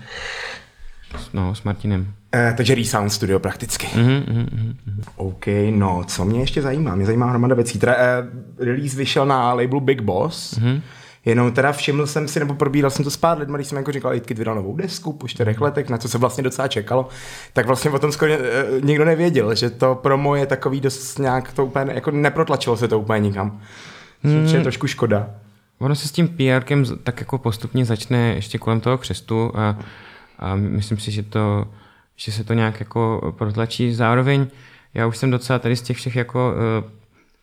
No, 1.33 1.55
s 1.55 1.63
Martinem. 1.63 2.01
Uh, 2.01 2.55
takže 2.57 2.75
Resound 2.75 3.13
Studio 3.13 3.39
prakticky. 3.39 3.87
Mm-hmm, 3.87 4.23
mm-hmm. 4.25 4.75
OK, 5.15 5.45
no, 5.69 6.03
co 6.07 6.25
mě 6.25 6.39
ještě 6.39 6.61
zajímá? 6.61 6.95
Mě 6.95 7.05
zajímá 7.05 7.29
hromada 7.29 7.55
věcí. 7.55 7.79
Teda, 7.79 7.95
uh, 7.95 8.65
release 8.65 8.97
vyšel 8.97 9.25
na 9.25 9.53
labelu 9.53 9.79
Big 9.79 10.01
Boss. 10.01 10.59
Mm-hmm. 10.59 10.81
Jenom 11.25 11.51
teda 11.51 11.72
všiml 11.72 12.07
jsem 12.07 12.27
si, 12.27 12.39
nebo 12.39 12.56
probíral 12.56 12.92
jsem 12.92 13.04
to 13.04 13.12
s 13.12 13.18
pár 13.18 13.38
lidmi, 13.39 13.57
když 13.57 13.68
jsem 13.68 13.77
jako 13.77 13.92
říkal, 13.92 14.13
Jitkit 14.13 14.38
vydal 14.38 14.56
novou 14.56 14.75
desku 14.75 15.13
po 15.13 15.27
čtyřech 15.27 15.62
letech, 15.62 15.89
na 15.89 15.98
co 15.98 16.10
se 16.10 16.18
vlastně 16.18 16.44
docela 16.44 16.68
čekalo, 16.68 17.07
tak 17.54 17.66
vlastně 17.66 17.92
o 17.92 18.00
tom 18.00 18.12
skoro 18.12 18.31
e, 18.31 18.38
nikdo 18.81 19.06
nevěděl, 19.06 19.56
že 19.56 19.69
to 19.69 19.95
promo 19.95 20.36
je 20.36 20.45
takový 20.45 20.81
dost 20.81 21.19
nějak 21.19 21.54
to 21.54 21.66
úplně, 21.66 21.94
jako 21.94 22.12
neprotlačilo 22.12 22.77
se 22.77 22.88
to 22.88 23.00
úplně 23.00 23.19
nikam. 23.19 23.62
Hmm. 24.24 24.45
je 24.45 24.62
trošku 24.62 24.88
škoda. 24.88 25.30
Ono 25.80 25.95
se 25.95 26.07
s 26.07 26.12
tím 26.12 26.27
PRkem 26.27 26.86
tak 27.04 27.19
jako 27.19 27.38
postupně 27.38 27.86
začne 27.86 28.36
ještě 28.36 28.57
kolem 28.57 28.80
toho 28.80 28.98
křestu 28.98 29.51
a, 29.56 29.80
a 30.39 30.56
myslím 30.56 30.98
si, 30.98 31.12
že 31.12 31.24
to, 31.24 31.68
že 32.16 32.31
se 32.31 32.44
to 32.44 32.54
nějak 32.54 32.80
jako 32.80 33.33
protlačí. 33.38 33.94
Zároveň 33.94 34.47
já 34.94 35.07
už 35.07 35.18
jsem 35.18 35.31
docela 35.31 35.59
tady 35.59 35.76
z 35.76 35.81
těch 35.81 35.97
všech 35.97 36.16
jako 36.16 36.54
uh, 36.54 36.90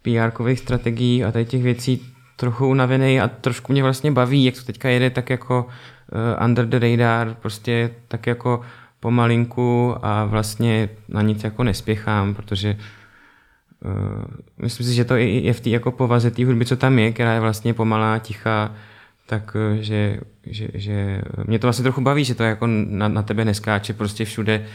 PR-kových 0.04 0.59
strategií 0.59 1.25
a 1.25 1.33
tady 1.33 1.45
těch 1.45 1.62
věcí 1.62 2.12
trochu 2.42 2.68
unavený 2.68 3.20
a 3.20 3.28
trošku 3.28 3.72
mě 3.72 3.82
vlastně 3.82 4.11
baví, 4.11 4.44
jak 4.44 4.54
to 4.54 4.62
teďka 4.62 4.88
jede 4.88 5.11
tak 5.11 5.30
jako 5.30 5.66
uh, 5.66 6.44
under 6.46 6.66
the 6.66 6.78
radar, 6.78 7.34
prostě 7.34 7.90
tak 8.08 8.26
jako 8.26 8.61
pomalinku 9.00 9.94
a 10.02 10.25
vlastně 10.25 10.88
na 11.08 11.22
nic 11.22 11.44
jako 11.44 11.64
nespěchám, 11.64 12.34
protože 12.34 12.76
uh, 13.84 14.25
myslím 14.58 14.87
si, 14.87 14.94
že 14.94 15.04
to 15.04 15.16
je 15.16 15.52
v 15.52 15.61
té 15.61 15.70
jako 15.70 15.92
povaze 15.92 16.30
té 16.30 16.44
hudby, 16.44 16.64
co 16.64 16.76
tam 16.76 16.99
je, 16.99 17.12
která 17.12 17.34
je 17.34 17.40
vlastně 17.40 17.75
pomalá, 17.75 18.18
tichá, 18.18 18.75
tak 19.26 19.54
uh, 19.54 19.78
že, 19.78 20.20
že, 20.46 20.68
že 20.75 21.22
mě 21.46 21.58
to 21.58 21.66
vlastně 21.66 21.82
trochu 21.82 22.00
baví, 22.00 22.25
že 22.25 22.34
to 22.34 22.42
jako 22.42 22.66
na, 22.66 23.08
na 23.08 23.22
tebe 23.22 23.44
neskáče 23.44 23.92
prostě 23.92 24.25
všude. 24.25 24.66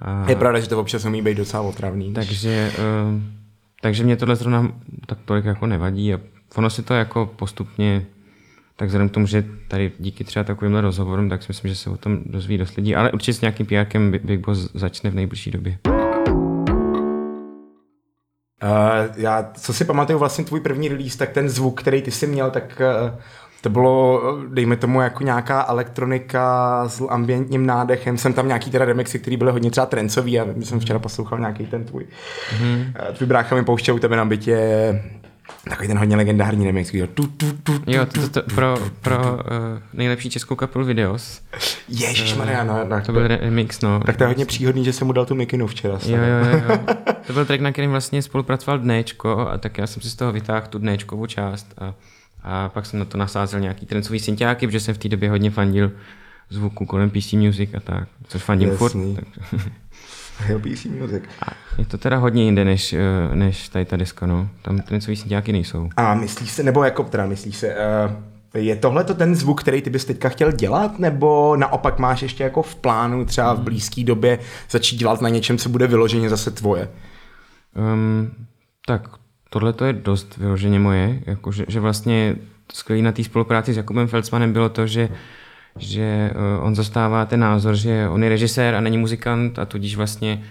A, 0.00 0.24
je 0.28 0.36
pravda, 0.36 0.60
že 0.60 0.68
to 0.68 0.80
občas 0.80 1.04
umí 1.04 1.22
být 1.22 1.36
docela 1.36 1.62
otravný. 1.62 2.12
Takže, 2.12 2.72
uh, 2.78 3.20
takže 3.80 4.04
mě 4.04 4.16
tohle 4.16 4.36
zrovna 4.36 4.72
tak 5.06 5.18
tolik 5.24 5.44
jako 5.44 5.66
nevadí 5.66 6.14
a 6.14 6.18
ono 6.54 6.70
si 6.70 6.82
to 6.82 6.94
jako 6.94 7.26
postupně, 7.26 8.06
tak 8.76 8.86
vzhledem 8.86 9.08
k 9.08 9.12
tomu, 9.12 9.26
že 9.26 9.44
tady 9.68 9.92
díky 9.98 10.24
třeba 10.24 10.44
takovýmhle 10.44 10.80
rozhovorům, 10.80 11.28
tak 11.28 11.42
si 11.42 11.46
myslím, 11.48 11.68
že 11.68 11.76
se 11.76 11.90
o 11.90 11.96
tom 11.96 12.18
dozví 12.26 12.58
dost 12.58 12.76
lidí, 12.76 12.96
ale 12.96 13.12
určitě 13.12 13.32
s 13.32 13.40
nějakým 13.40 13.66
PRkem 13.66 14.10
Big 14.10 14.46
Boss 14.46 14.72
začne 14.74 15.10
v 15.10 15.14
nejbližší 15.14 15.50
době. 15.50 15.78
Uh, 18.62 18.70
já, 19.16 19.50
co 19.54 19.72
si 19.72 19.84
pamatuju 19.84 20.18
vlastně 20.18 20.44
tvůj 20.44 20.60
první 20.60 20.88
release, 20.88 21.18
tak 21.18 21.30
ten 21.30 21.48
zvuk, 21.48 21.80
který 21.80 22.02
ty 22.02 22.10
jsi 22.10 22.26
měl, 22.26 22.50
tak 22.50 22.82
uh, 23.10 23.18
to 23.60 23.70
bylo, 23.70 24.22
dejme 24.48 24.76
tomu, 24.76 25.00
jako 25.00 25.22
nějaká 25.22 25.66
elektronika 25.68 26.84
s 26.88 27.06
ambientním 27.08 27.66
nádechem. 27.66 28.18
Jsem 28.18 28.32
tam 28.32 28.46
nějaký 28.46 28.70
teda 28.70 28.84
remixy, 28.84 29.18
který 29.18 29.36
byly 29.36 29.52
hodně 29.52 29.70
třeba 29.70 29.86
trencový 29.86 30.40
a 30.40 30.46
jsem 30.62 30.80
včera 30.80 30.98
poslouchal 30.98 31.38
nějaký 31.38 31.66
ten 31.66 31.84
tvůj. 31.84 32.06
Mm-hmm. 32.58 32.92
Tvůj 33.12 33.26
brácha 33.26 33.54
mi 33.54 33.64
pouštěl 33.64 33.94
u 33.94 33.98
tebe 33.98 34.16
na 34.16 34.24
bytě 34.24 34.56
Takový 35.68 35.88
ten 35.88 35.98
hodně 35.98 36.16
legendární 36.16 36.66
remix, 36.66 36.90
tu, 36.90 37.26
tu, 37.26 37.26
tu, 37.26 37.78
tu, 37.78 37.82
Jo, 37.86 38.06
to, 38.06 38.20
to, 38.20 38.28
to 38.28 38.54
pro, 38.54 38.76
pro 39.02 39.34
uh, 39.34 39.38
nejlepší 39.92 40.30
českou 40.30 40.54
kapelu 40.54 40.84
Videos. 40.84 41.40
Ježišmarja, 41.88 42.64
no, 42.64 42.84
no. 42.88 43.00
To 43.00 43.12
byl 43.12 43.28
remix, 43.28 43.80
no. 43.80 44.00
Tak 44.00 44.16
to 44.16 44.24
je 44.24 44.28
hodně 44.28 44.46
příhodný, 44.46 44.84
že 44.84 44.92
jsem 44.92 45.06
mu 45.06 45.12
dal 45.12 45.26
tu 45.26 45.34
mikinu 45.34 45.66
včera. 45.66 45.98
Jo, 46.06 46.16
jo, 46.16 46.50
jo, 46.50 46.62
jo. 46.68 46.94
To 47.26 47.32
byl 47.32 47.44
track, 47.44 47.60
na 47.60 47.72
kterým 47.72 47.90
vlastně 47.90 48.22
spolupracoval 48.22 48.78
Dnéčko 48.78 49.38
a 49.38 49.58
tak 49.58 49.78
já 49.78 49.86
jsem 49.86 50.02
si 50.02 50.10
z 50.10 50.14
toho 50.14 50.32
vytáhl 50.32 50.66
tu 50.70 50.78
Dnéčkovou 50.78 51.26
část 51.26 51.74
a, 51.78 51.94
a 52.42 52.68
pak 52.68 52.86
jsem 52.86 52.98
na 52.98 53.04
to 53.04 53.18
nasázel 53.18 53.60
nějaký 53.60 53.86
trencový 53.86 54.20
synťáky, 54.20 54.66
protože 54.66 54.80
jsem 54.80 54.94
v 54.94 54.98
té 54.98 55.08
době 55.08 55.30
hodně 55.30 55.50
fandil 55.50 55.92
zvuku 56.50 56.86
kolem 56.86 57.10
PC 57.10 57.32
Music 57.32 57.70
a 57.74 57.80
tak, 57.80 58.08
což 58.28 58.42
fandím 58.42 58.68
Jasný. 58.68 58.88
furt. 58.88 59.24
Tak... 59.24 59.24
PC 60.58 60.84
Music. 60.84 61.22
A 61.42 61.50
je 61.78 61.86
to 61.86 61.98
teda 61.98 62.16
hodně 62.16 62.44
jinde 62.44 62.64
než, 62.64 62.92
eh, 62.92 63.00
než 63.34 63.68
tady 63.68 63.84
ta 63.84 63.96
deska, 63.96 64.26
no. 64.26 64.48
Tam 64.62 64.78
ty 64.78 64.94
něco 64.94 65.12
nějaký 65.26 65.52
nejsou. 65.52 65.88
A 65.96 66.14
myslíš 66.14 66.50
se, 66.50 66.62
nebo 66.62 66.84
jako 66.84 67.02
teda 67.02 67.26
myslíš 67.26 67.56
se, 67.56 67.74
uh, 67.74 68.12
je 68.54 68.76
tohle 68.76 69.04
to 69.04 69.14
ten 69.14 69.34
zvuk, 69.34 69.60
který 69.60 69.82
ty 69.82 69.90
bys 69.90 70.04
teďka 70.04 70.28
chtěl 70.28 70.52
dělat, 70.52 70.98
nebo 70.98 71.56
naopak 71.56 71.98
máš 71.98 72.22
ještě 72.22 72.44
jako 72.44 72.62
v 72.62 72.74
plánu 72.74 73.24
třeba 73.24 73.54
v 73.54 73.60
blízké 73.60 74.04
době 74.04 74.38
začít 74.70 74.96
dělat 74.96 75.20
na 75.20 75.28
něčem, 75.28 75.58
co 75.58 75.68
bude 75.68 75.86
vyloženě 75.86 76.30
zase 76.30 76.50
tvoje? 76.50 76.88
Um, 77.74 78.30
tak 78.86 79.08
tohle 79.50 79.72
to 79.72 79.84
je 79.84 79.92
dost 79.92 80.36
vyloženě 80.36 80.78
moje, 80.78 81.22
jako 81.26 81.52
že, 81.52 81.64
že 81.68 81.80
vlastně 81.80 82.36
skvělý 82.72 83.02
na 83.02 83.12
té 83.12 83.24
spolupráci 83.24 83.74
s 83.74 83.76
Jakubem 83.76 84.08
Felsmanem 84.08 84.52
bylo 84.52 84.68
to, 84.68 84.86
že 84.86 85.08
že 85.78 86.30
uh, 86.58 86.66
on 86.66 86.74
zastává 86.74 87.24
ten 87.24 87.40
názor, 87.40 87.76
že 87.76 88.08
on 88.08 88.22
je 88.22 88.28
režisér 88.28 88.74
a 88.74 88.80
není 88.80 88.98
muzikant 88.98 89.58
a 89.58 89.64
tudíž 89.64 89.96
vlastně 89.96 90.42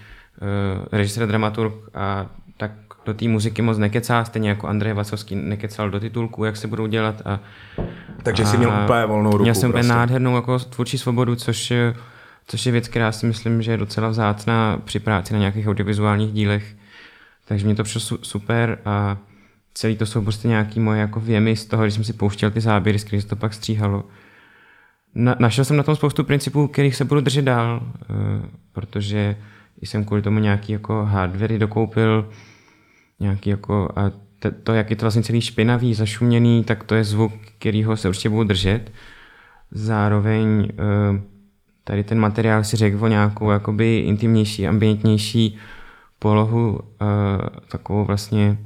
uh, 0.42 0.86
režisér, 0.92 1.28
dramaturg 1.28 1.74
a 1.94 2.26
tak 2.58 2.72
do 3.06 3.14
té 3.14 3.28
muziky 3.28 3.62
moc 3.62 3.78
nekecá, 3.78 4.26
stejně 4.26 4.50
jako 4.50 4.68
Andrej 4.68 4.94
Vacovský 4.94 5.36
nekecal 5.36 5.90
do 5.90 6.00
titulku, 6.00 6.44
jak 6.44 6.58
se 6.58 6.68
budou 6.68 6.88
dělat. 6.88 7.22
A, 7.26 7.40
Takže 8.24 8.44
a 8.44 8.46
jsi 8.46 8.58
měl 8.58 8.74
úplně 8.84 9.06
volnou 9.06 9.32
ruku. 9.32 9.44
Měl 9.44 9.56
jsem 9.56 9.72
prostě. 9.72 9.90
nádhernou 9.90 10.36
jako 10.36 10.60
tvůrčí 10.60 10.98
svobodu, 10.98 11.36
což, 11.36 11.74
což 12.48 12.66
je 12.66 12.72
věc, 12.72 12.88
která 12.88 13.12
si 13.12 13.26
myslím, 13.26 13.62
že 13.62 13.72
je 13.72 13.78
docela 13.78 14.10
vzácná 14.10 14.82
při 14.86 15.00
práci 15.00 15.34
na 15.34 15.40
nějakých 15.40 15.68
audiovizuálních 15.68 16.32
dílech. 16.32 16.76
Takže 17.48 17.66
mě 17.66 17.76
to 17.76 17.84
přišlo 17.84 18.18
super 18.22 18.78
a 18.86 19.18
celý 19.74 19.98
to 19.98 20.06
jsou 20.06 20.22
prostě 20.22 20.48
nějaký 20.48 20.80
moje 20.80 21.00
jako 21.00 21.20
věmy 21.20 21.56
z 21.56 21.66
toho, 21.66 21.84
když 21.84 21.94
jsem 21.94 22.04
si 22.04 22.14
pouštěl 22.14 22.52
ty 22.52 22.62
záběry, 22.62 23.00
z 23.00 23.04
kterých 23.04 23.24
se 23.24 23.30
to 23.30 23.36
pak 23.36 23.54
stříhalo. 23.54 24.04
Na, 25.16 25.36
našel 25.40 25.66
jsem 25.66 25.78
na 25.78 25.84
tom 25.84 25.96
spoustu 25.96 26.24
principů, 26.24 26.68
kterých 26.68 26.96
se 26.96 27.06
budu 27.06 27.22
držet 27.22 27.42
dál, 27.42 27.82
uh, 27.84 28.18
protože 28.72 29.36
jsem 29.82 30.06
kvůli 30.06 30.22
tomu 30.22 30.40
nějaký 30.40 30.74
jako 30.74 31.06
hardware 31.06 31.58
dokoupil, 31.58 32.30
nějaký 33.20 33.50
jako 33.50 33.90
a 33.96 34.12
to, 34.40 34.52
to, 34.64 34.74
jak 34.74 34.90
je 34.90 34.96
to 34.96 35.06
vlastně 35.06 35.24
celý 35.24 35.42
špinavý, 35.42 35.94
zašuměný, 35.94 36.64
tak 36.64 36.84
to 36.84 36.96
je 36.96 37.04
zvuk, 37.04 37.34
kterýho 37.60 37.98
se 37.98 38.10
určitě 38.10 38.30
budu 38.30 38.44
držet. 38.44 38.92
Zároveň 39.72 40.48
uh, 40.60 41.20
tady 41.84 42.04
ten 42.04 42.20
materiál 42.20 42.64
si 42.64 42.78
řekl 42.78 43.06
o 43.06 43.08
nějakou 43.08 43.52
jakoby 43.52 43.98
intimnější, 43.98 44.68
ambientnější 44.68 45.58
polohu, 46.20 46.72
uh, 46.72 46.80
takovou 47.72 48.06
vlastně 48.06 48.58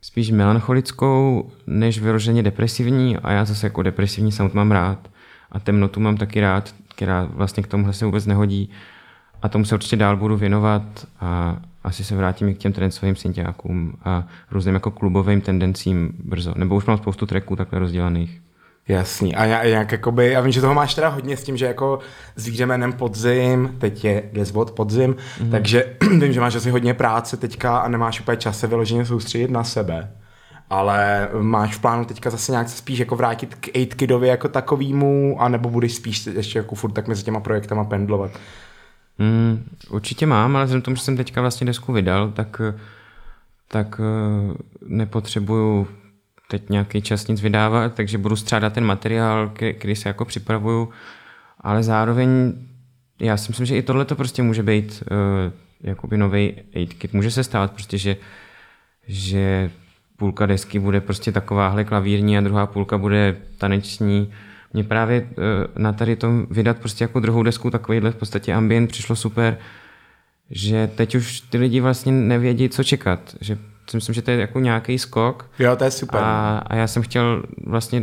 spíš 0.00 0.30
melancholickou, 0.30 1.50
než 1.66 1.98
vyroženě 1.98 2.42
depresivní 2.42 3.16
a 3.16 3.32
já 3.32 3.44
zase 3.44 3.66
jako 3.66 3.82
depresivní 3.82 4.32
sound 4.32 4.54
mám 4.54 4.72
rád 4.72 5.15
a 5.52 5.60
temnotu 5.60 6.00
mám 6.00 6.16
taky 6.16 6.40
rád, 6.40 6.74
která 6.88 7.24
vlastně 7.30 7.62
k 7.62 7.66
tomuhle 7.66 7.92
se 7.92 8.04
vůbec 8.04 8.26
nehodí 8.26 8.70
a 9.42 9.48
tomu 9.48 9.64
se 9.64 9.74
určitě 9.74 9.96
dál 9.96 10.16
budu 10.16 10.36
věnovat 10.36 10.82
a 11.20 11.56
asi 11.84 12.04
se 12.04 12.16
vrátím 12.16 12.48
i 12.48 12.54
k 12.54 12.58
těm 12.58 12.72
trendovým 12.72 13.16
syntiákům 13.16 13.94
a 14.04 14.26
různým 14.50 14.74
jako 14.74 14.90
klubovým 14.90 15.40
tendencím 15.40 16.12
brzo. 16.24 16.52
Nebo 16.56 16.76
už 16.76 16.84
mám 16.84 16.98
spoustu 16.98 17.26
tracků 17.26 17.56
takhle 17.56 17.78
rozdělaných. 17.78 18.40
Jasný. 18.88 19.34
A 19.34 19.66
nějak 19.66 19.92
jakoby, 19.92 20.32
já 20.32 20.40
vím, 20.40 20.52
že 20.52 20.60
toho 20.60 20.74
máš 20.74 20.94
teda 20.94 21.08
hodně 21.08 21.36
s 21.36 21.44
tím, 21.44 21.56
že 21.56 21.66
jako 21.66 21.98
s 22.36 22.48
jménem 22.48 22.92
podzim, 22.92 23.74
teď 23.78 24.04
je 24.04 24.22
Gezbot 24.32 24.70
podzim, 24.70 25.14
mm-hmm. 25.14 25.50
takže 25.50 25.96
vím, 26.20 26.32
že 26.32 26.40
máš 26.40 26.54
asi 26.54 26.70
hodně 26.70 26.94
práce 26.94 27.36
teďka 27.36 27.78
a 27.78 27.88
nemáš 27.88 28.20
úplně 28.20 28.36
čas 28.36 28.58
se 28.58 28.66
vyloženě 28.66 29.06
soustředit 29.06 29.50
na 29.50 29.64
sebe. 29.64 30.10
Ale 30.70 31.28
máš 31.40 31.76
v 31.76 31.80
plánu 31.80 32.04
teďka 32.04 32.30
zase 32.30 32.52
nějak 32.52 32.68
se 32.68 32.76
spíš 32.76 32.98
jako 32.98 33.16
vrátit 33.16 33.54
k 33.54 33.68
8 33.68 33.86
Kidovi 33.86 34.28
jako 34.28 34.48
takovýmu, 34.48 35.36
anebo 35.40 35.70
budeš 35.70 35.94
spíš 35.94 36.26
ještě 36.26 36.58
jako 36.58 36.74
furt 36.74 36.92
tak 36.92 37.08
mezi 37.08 37.22
těma 37.22 37.40
projektama 37.40 37.84
pendlovat? 37.84 38.30
Mm, 39.18 39.64
určitě 39.90 40.26
mám, 40.26 40.56
ale 40.56 40.64
vzhledem 40.64 40.82
tomu, 40.82 40.96
že 40.96 41.02
jsem 41.02 41.16
teďka 41.16 41.40
vlastně 41.40 41.66
desku 41.66 41.92
vydal, 41.92 42.30
tak, 42.30 42.60
tak 43.68 44.00
eh, 44.00 44.54
nepotřebuju 44.86 45.88
teď 46.48 46.70
nějaký 46.70 47.02
čas 47.02 47.26
nic 47.26 47.40
vydávat, 47.40 47.94
takže 47.94 48.18
budu 48.18 48.36
střádat 48.36 48.72
ten 48.72 48.84
materiál, 48.84 49.52
který 49.78 49.96
se 49.96 50.08
jako 50.08 50.24
připravuju, 50.24 50.88
ale 51.60 51.82
zároveň 51.82 52.52
já 53.20 53.36
si 53.36 53.48
myslím, 53.48 53.66
že 53.66 53.76
i 53.76 53.82
tohle 53.82 54.04
to 54.04 54.16
prostě 54.16 54.42
může 54.42 54.62
být 54.62 55.02
uh, 55.10 55.52
jakoby 55.80 56.16
nový 56.16 56.54
8-kit. 56.74 57.12
Může 57.12 57.30
se 57.30 57.44
stát 57.44 57.72
prostě, 57.72 57.98
že, 57.98 58.16
že 59.08 59.70
půlka 60.16 60.46
desky 60.46 60.78
bude 60.78 61.00
prostě 61.00 61.32
takováhle 61.32 61.84
klavírní 61.84 62.38
a 62.38 62.40
druhá 62.40 62.66
půlka 62.66 62.98
bude 62.98 63.36
taneční. 63.58 64.32
Mně 64.72 64.84
právě 64.84 65.20
uh, 65.20 65.26
na 65.82 65.92
tady 65.92 66.16
tom 66.16 66.46
vydat 66.50 66.78
prostě 66.78 67.04
jako 67.04 67.20
druhou 67.20 67.42
desku 67.42 67.70
takovýhle 67.70 68.10
v 68.10 68.16
podstatě 68.16 68.52
ambient 68.52 68.90
přišlo 68.90 69.16
super, 69.16 69.58
že 70.50 70.90
teď 70.94 71.14
už 71.14 71.40
ty 71.40 71.58
lidi 71.58 71.80
vlastně 71.80 72.12
nevědí, 72.12 72.68
co 72.68 72.84
čekat. 72.84 73.36
Že 73.40 73.58
si 73.90 73.96
myslím, 73.96 74.14
že 74.14 74.22
to 74.22 74.30
je 74.30 74.40
jako 74.40 74.60
nějaký 74.60 74.98
skok. 74.98 75.50
Jo, 75.58 75.76
to 75.76 75.84
je 75.84 75.90
super. 75.90 76.20
A, 76.22 76.58
a 76.58 76.76
já 76.76 76.86
jsem 76.86 77.02
chtěl 77.02 77.42
vlastně, 77.66 78.02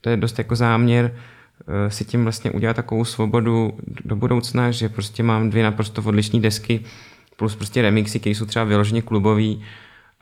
to 0.00 0.10
je 0.10 0.16
dost 0.16 0.38
jako 0.38 0.56
záměr, 0.56 1.14
uh, 1.14 1.74
si 1.88 2.04
tím 2.04 2.22
vlastně 2.22 2.50
udělat 2.50 2.76
takovou 2.76 3.04
svobodu 3.04 3.78
do 4.04 4.16
budoucna, 4.16 4.70
že 4.70 4.88
prostě 4.88 5.22
mám 5.22 5.50
dvě 5.50 5.64
naprosto 5.64 6.02
odlišné 6.02 6.40
desky 6.40 6.80
plus 7.36 7.56
prostě 7.56 7.82
remixy, 7.82 8.20
které 8.20 8.34
jsou 8.34 8.46
třeba 8.46 8.64
vyloženě 8.64 9.02
klubový 9.02 9.62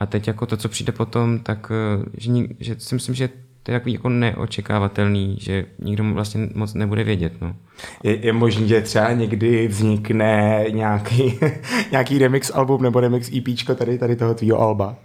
a 0.03 0.07
teď 0.07 0.27
jako 0.27 0.47
to, 0.47 0.57
co 0.57 0.69
přijde 0.69 0.93
potom, 0.93 1.39
tak 1.39 1.71
uh, 1.71 2.05
že, 2.17 2.33
že 2.61 2.77
si 2.79 2.95
myslím, 2.95 3.15
že 3.15 3.29
to 3.63 3.71
je 3.71 3.79
takový 3.79 3.93
jako 3.93 4.09
neočekávatelný, 4.09 5.37
že 5.41 5.65
nikdo 5.79 6.05
vlastně 6.05 6.49
moc 6.55 6.75
nebude 6.75 7.05
vědět. 7.05 7.33
No. 7.41 7.57
Je, 8.03 8.27
je 8.27 8.33
možné, 8.33 8.67
že 8.67 8.81
třeba 8.81 9.13
někdy 9.13 9.69
vznikne 9.69 10.65
nějaký, 10.71 11.39
nějaký 11.91 12.19
remix 12.19 12.51
album 12.55 12.83
nebo 12.83 13.01
remix 13.01 13.31
EP 13.33 13.77
tady, 13.79 13.99
tady 13.99 14.17
toho 14.17 14.35
tvýho 14.35 14.59
alba. 14.61 14.97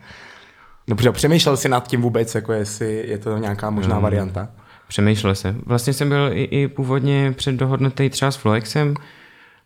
Dobře, 0.88 1.12
přemýšlel 1.12 1.58
jsi 1.58 1.70
nad 1.70 1.88
tím 1.88 2.01
vůbec, 2.01 2.36
jako 2.36 2.54
jestli 2.54 3.04
je 3.08 3.18
to 3.18 3.38
nějaká 3.38 3.70
možná 3.70 3.98
um, 3.98 4.04
varianta? 4.04 4.50
Přemýšlel 4.88 5.36
jsem. 5.36 5.62
Vlastně 5.66 5.94
jsem 5.94 6.10
byl 6.10 6.30
i, 6.34 6.44
i 6.44 6.68
původně 6.68 7.34
předdohodnutý 7.38 8.10
třeba 8.10 8.32
s 8.32 8.36
Floexem 8.36 8.94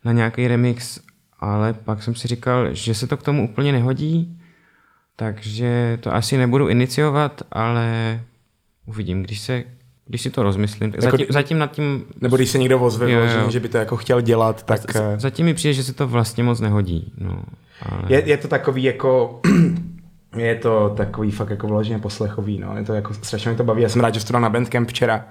na 0.04 0.12
nějaký 0.12 0.48
remix, 0.48 1.00
ale 1.40 1.72
pak 1.72 2.02
jsem 2.02 2.14
si 2.14 2.28
říkal, 2.28 2.74
že 2.74 2.94
se 2.94 3.06
to 3.06 3.16
k 3.16 3.22
tomu 3.22 3.50
úplně 3.50 3.72
nehodí, 3.72 4.41
takže 5.16 5.98
to 6.00 6.14
asi 6.14 6.36
nebudu 6.36 6.68
iniciovat, 6.68 7.42
ale 7.52 8.20
Uvidím, 8.86 9.22
když 9.22 9.40
se 9.40 9.64
když 10.06 10.22
si 10.22 10.30
to 10.30 10.42
rozmyslím. 10.42 10.92
Jako, 10.94 11.10
zatím, 11.10 11.26
zatím 11.30 11.58
nad 11.58 11.72
tím... 11.72 12.04
Nebo 12.20 12.36
když 12.36 12.50
se 12.50 12.58
někdo 12.58 12.80
ozve, 12.80 13.10
jo, 13.10 13.20
jo. 13.20 13.50
že 13.50 13.60
by 13.60 13.68
to 13.68 13.78
jako 13.78 13.96
chtěl 13.96 14.20
dělat, 14.20 14.62
tak... 14.62 14.92
Z, 14.92 15.20
zatím 15.20 15.46
mi 15.46 15.54
přijde, 15.54 15.72
že 15.72 15.84
se 15.84 15.92
to 15.92 16.08
vlastně 16.08 16.44
moc 16.44 16.60
nehodí. 16.60 17.12
No, 17.18 17.42
ale... 17.82 18.02
je, 18.08 18.22
je 18.28 18.36
to 18.36 18.48
takový 18.48 18.82
jako... 18.82 19.40
je 20.36 20.54
to 20.54 20.94
takový 20.96 21.30
fakt 21.30 21.50
jako 21.50 21.66
vloženě 21.66 21.98
poslechový, 21.98 22.58
no. 22.58 22.76
Je 22.76 22.84
to 22.84 22.94
jako 22.94 23.14
strašně 23.14 23.50
mi 23.50 23.56
to 23.56 23.64
baví. 23.64 23.82
Já 23.82 23.88
jsem 23.88 24.00
rád, 24.00 24.14
že 24.14 24.20
jsi 24.20 24.26
to 24.26 24.32
dal 24.32 24.42
na 24.42 24.50
Bandcamp 24.50 24.88
včera, 24.88 25.24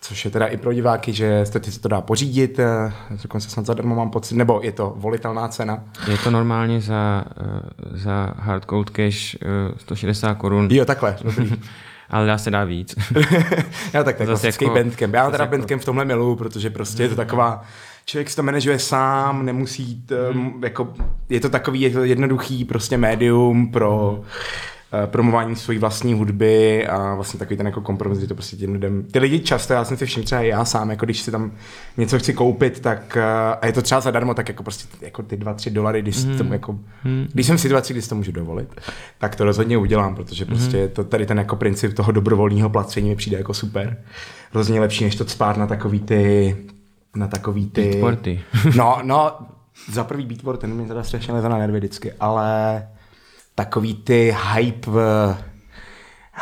což 0.00 0.24
je 0.24 0.30
teda 0.30 0.46
i 0.46 0.56
pro 0.56 0.72
diváky, 0.72 1.12
že 1.12 1.46
jste 1.46 1.62
se 1.72 1.80
to 1.80 1.88
dá 1.88 2.00
pořídit, 2.00 2.58
eh, 2.58 2.92
dokonce 3.22 3.50
snad 3.50 3.66
zadarmo 3.66 3.94
mám 3.94 4.10
pocit, 4.10 4.34
nebo 4.34 4.60
je 4.62 4.72
to 4.72 4.94
volitelná 4.96 5.48
cena. 5.48 5.84
Je 6.10 6.18
to 6.18 6.30
normálně 6.30 6.80
za, 6.80 7.24
eh, 7.40 7.98
za 7.98 8.34
hard 8.38 8.64
code 8.64 8.90
cash 8.92 9.36
160 9.76 10.30
eh, 10.30 10.34
korun. 10.34 10.68
Jo, 10.70 10.84
takhle. 10.84 11.16
ale 12.10 12.26
dá 12.26 12.38
se 12.38 12.50
dá 12.50 12.64
víc. 12.64 12.94
já 13.92 14.04
tak, 14.04 14.16
tak 14.16 14.26
klasický 14.26 14.64
jako, 14.64 14.74
Bandcamp. 14.74 15.14
Já 15.14 15.30
teda 15.30 15.44
jako... 15.44 15.56
Bandcamp 15.56 15.82
v 15.82 15.84
tomhle 15.84 16.04
miluju, 16.04 16.36
protože 16.36 16.70
prostě 16.70 17.02
je 17.02 17.08
to 17.08 17.16
taková, 17.16 17.62
člověk 18.04 18.30
si 18.30 18.36
to 18.36 18.42
manažuje 18.42 18.78
sám, 18.78 19.46
nemusí, 19.46 19.82
jít, 19.82 20.12
hmm. 20.32 20.64
jako, 20.64 20.94
je 21.28 21.40
to 21.40 21.48
takový 21.48 21.80
je 21.80 21.90
to 21.90 22.04
jednoduchý 22.04 22.64
prostě 22.64 22.96
médium 22.96 23.72
pro 23.72 24.22
Eh, 24.94 25.06
promování 25.06 25.56
své 25.56 25.78
vlastní 25.78 26.14
hudby 26.14 26.86
a 26.86 27.14
vlastně 27.14 27.38
takový 27.38 27.56
ten 27.56 27.66
jako 27.66 27.80
kompromis, 27.80 28.18
že 28.18 28.26
to 28.26 28.34
prostě 28.34 28.56
těm 28.56 28.72
lidem, 28.72 29.04
ty 29.10 29.18
lidi 29.18 29.40
často, 29.40 29.72
já 29.72 29.84
jsem 29.84 29.96
si 29.96 30.06
všiml 30.06 30.24
třeba 30.24 30.40
já 30.40 30.64
sám, 30.64 30.90
jako 30.90 31.04
když 31.04 31.20
si 31.20 31.30
tam 31.30 31.52
něco 31.96 32.18
chci 32.18 32.32
koupit, 32.32 32.80
tak 32.80 33.16
eh, 33.16 33.22
a 33.60 33.66
je 33.66 33.72
to 33.72 33.82
třeba 33.82 34.00
zadarmo, 34.00 34.34
tak 34.34 34.48
jako 34.48 34.62
prostě 34.62 34.88
jako 35.00 35.22
ty 35.22 35.36
dva, 35.36 35.54
tři 35.54 35.70
dolary, 35.70 36.02
když, 36.02 36.24
mm. 36.24 36.38
tomu 36.38 36.52
jako, 36.52 36.72
mm. 37.04 37.26
když 37.32 37.46
jsem 37.46 37.56
v 37.56 37.60
situaci, 37.60 37.92
kdy 37.92 38.02
si 38.02 38.08
to 38.08 38.14
můžu 38.14 38.32
dovolit, 38.32 38.80
tak 39.18 39.36
to 39.36 39.44
rozhodně 39.44 39.78
udělám, 39.78 40.14
protože 40.14 40.44
prostě 40.44 40.82
mm. 40.82 40.88
to, 40.88 41.04
tady 41.04 41.26
ten 41.26 41.38
jako 41.38 41.56
princip 41.56 41.94
toho 41.94 42.12
dobrovolného 42.12 42.70
placení 42.70 43.08
mi 43.08 43.16
přijde 43.16 43.36
jako 43.36 43.54
super. 43.54 43.96
Rozhodně 44.54 44.80
lepší, 44.80 45.04
než 45.04 45.16
to 45.16 45.28
spát 45.28 45.56
na 45.56 45.66
takový 45.66 46.00
ty, 46.00 46.56
na 47.16 47.28
takový 47.28 47.70
ty... 47.70 47.88
Beatporty. 47.88 48.40
no, 48.76 48.98
no, 49.02 49.38
za 49.90 50.04
prvý 50.04 50.26
beatport, 50.26 50.60
ten 50.60 50.74
mi 50.74 50.86
teda 50.86 51.02
strašně 51.02 51.34
leze 51.34 51.48
na 51.48 51.58
nervy 51.58 51.78
vždycky, 51.78 52.12
ale 52.12 52.88
takový 53.54 53.94
ty 53.94 54.36
hype 54.52 54.90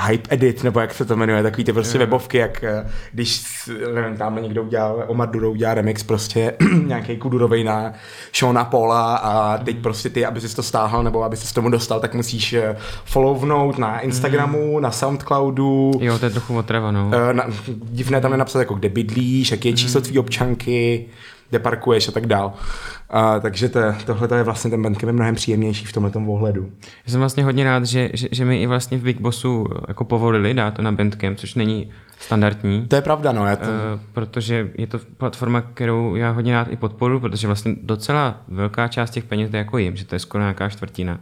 hype 0.09 0.35
edit, 0.35 0.64
nebo 0.64 0.80
jak 0.80 0.95
se 0.95 1.04
to 1.04 1.16
jmenuje, 1.16 1.42
takový 1.42 1.64
ty 1.64 1.73
prostě 1.73 1.99
webovky, 1.99 2.38
jak 2.38 2.64
eh, 2.64 2.87
když, 3.12 3.45
nevím, 3.95 4.16
tam 4.16 4.42
někdo 4.42 4.62
udělal, 4.62 5.04
Omar 5.07 5.30
Duro 5.30 5.50
udělal 5.50 5.75
remix 5.75 6.02
prostě 6.02 6.52
nějaký 6.87 7.16
kudurovej 7.16 7.64
na 7.64 7.92
Shona 8.35 8.64
Paula 8.64 9.16
a 9.16 9.59
teď 9.59 9.76
prostě 9.76 10.11
ty, 10.11 10.26
aby 10.26 10.40
si 10.40 10.57
to 10.57 10.62
stáhl 10.62 11.02
nebo 11.02 11.23
aby 11.23 11.37
se 11.37 11.54
tomu 11.54 11.71
dostal, 11.71 12.00
tak 12.00 12.14
musíš 12.14 12.52
eh, 12.52 12.76
follownout 13.04 13.78
na 13.78 14.00
Instagramu, 14.00 14.76
mm. 14.76 14.83
na 14.83 14.90
Soundcloudu. 14.90 15.90
Jo, 16.00 16.19
to 16.19 16.25
je 16.25 16.30
trochu 16.30 16.59
otrava, 16.59 16.90
no. 16.90 17.11
Eh, 17.12 17.33
na, 17.33 17.45
divné 17.69 18.21
tam 18.21 18.33
je 18.33 18.38
napsat 18.38 18.59
jako 18.59 18.75
kde 18.75 18.88
bydlíš, 18.88 19.50
jaký 19.50 19.69
je 19.69 19.75
číslo 19.75 20.00
mm. 20.00 20.04
tvý 20.04 20.19
občanky, 20.19 21.07
kde 21.50 21.59
parkuješ 21.59 22.09
a 22.09 22.12
tak 22.12 22.26
dál. 22.26 22.52
A, 23.12 23.40
takže 23.40 23.69
to, 23.69 23.81
tohle 24.07 24.38
je 24.38 24.43
vlastně 24.43 24.71
ten 24.71 24.83
Bandcamp 24.83 25.09
je 25.09 25.12
mnohem 25.12 25.35
příjemnější 25.35 25.85
v 25.85 25.93
tomhle 25.93 26.12
ohledu. 26.26 26.71
Já 27.07 27.11
jsem 27.11 27.21
vlastně 27.21 27.45
hodně 27.45 27.64
rád, 27.64 27.85
že, 27.85 28.11
že, 28.14 28.29
že 28.33 28.45
mi 28.45 28.62
i 28.62 28.67
vlastně 28.67 28.99
v 28.99 29.02
Big 29.02 29.21
Bossu 29.21 29.67
jako 29.88 30.05
povolili 30.05 30.55
dát 30.55 30.75
to 30.75 30.83
na 30.83 30.93
Bandcamp, 30.93 31.38
což 31.38 31.55
není 31.55 31.90
standardní. 32.19 32.87
To 32.88 32.97
je 32.97 33.02
pravda, 33.02 33.33
no. 33.33 33.47
Já 33.47 33.57
to... 33.57 33.64
Uh, 33.64 34.00
protože 34.12 34.71
je 34.79 34.87
to 34.87 34.99
platforma, 35.17 35.61
kterou 35.61 36.14
já 36.14 36.31
hodně 36.31 36.52
rád 36.52 36.69
i 36.71 36.76
podporu, 36.76 37.21
protože 37.21 37.47
vlastně 37.47 37.76
docela 37.83 38.43
velká 38.49 38.88
část 38.88 39.11
těch 39.11 39.25
peněz 39.25 39.50
jde 39.50 39.59
jako 39.59 39.79
jim, 39.79 39.97
že 39.97 40.05
to 40.05 40.14
je 40.14 40.19
skoro 40.19 40.43
nějaká 40.43 40.69
čtvrtina. 40.69 41.21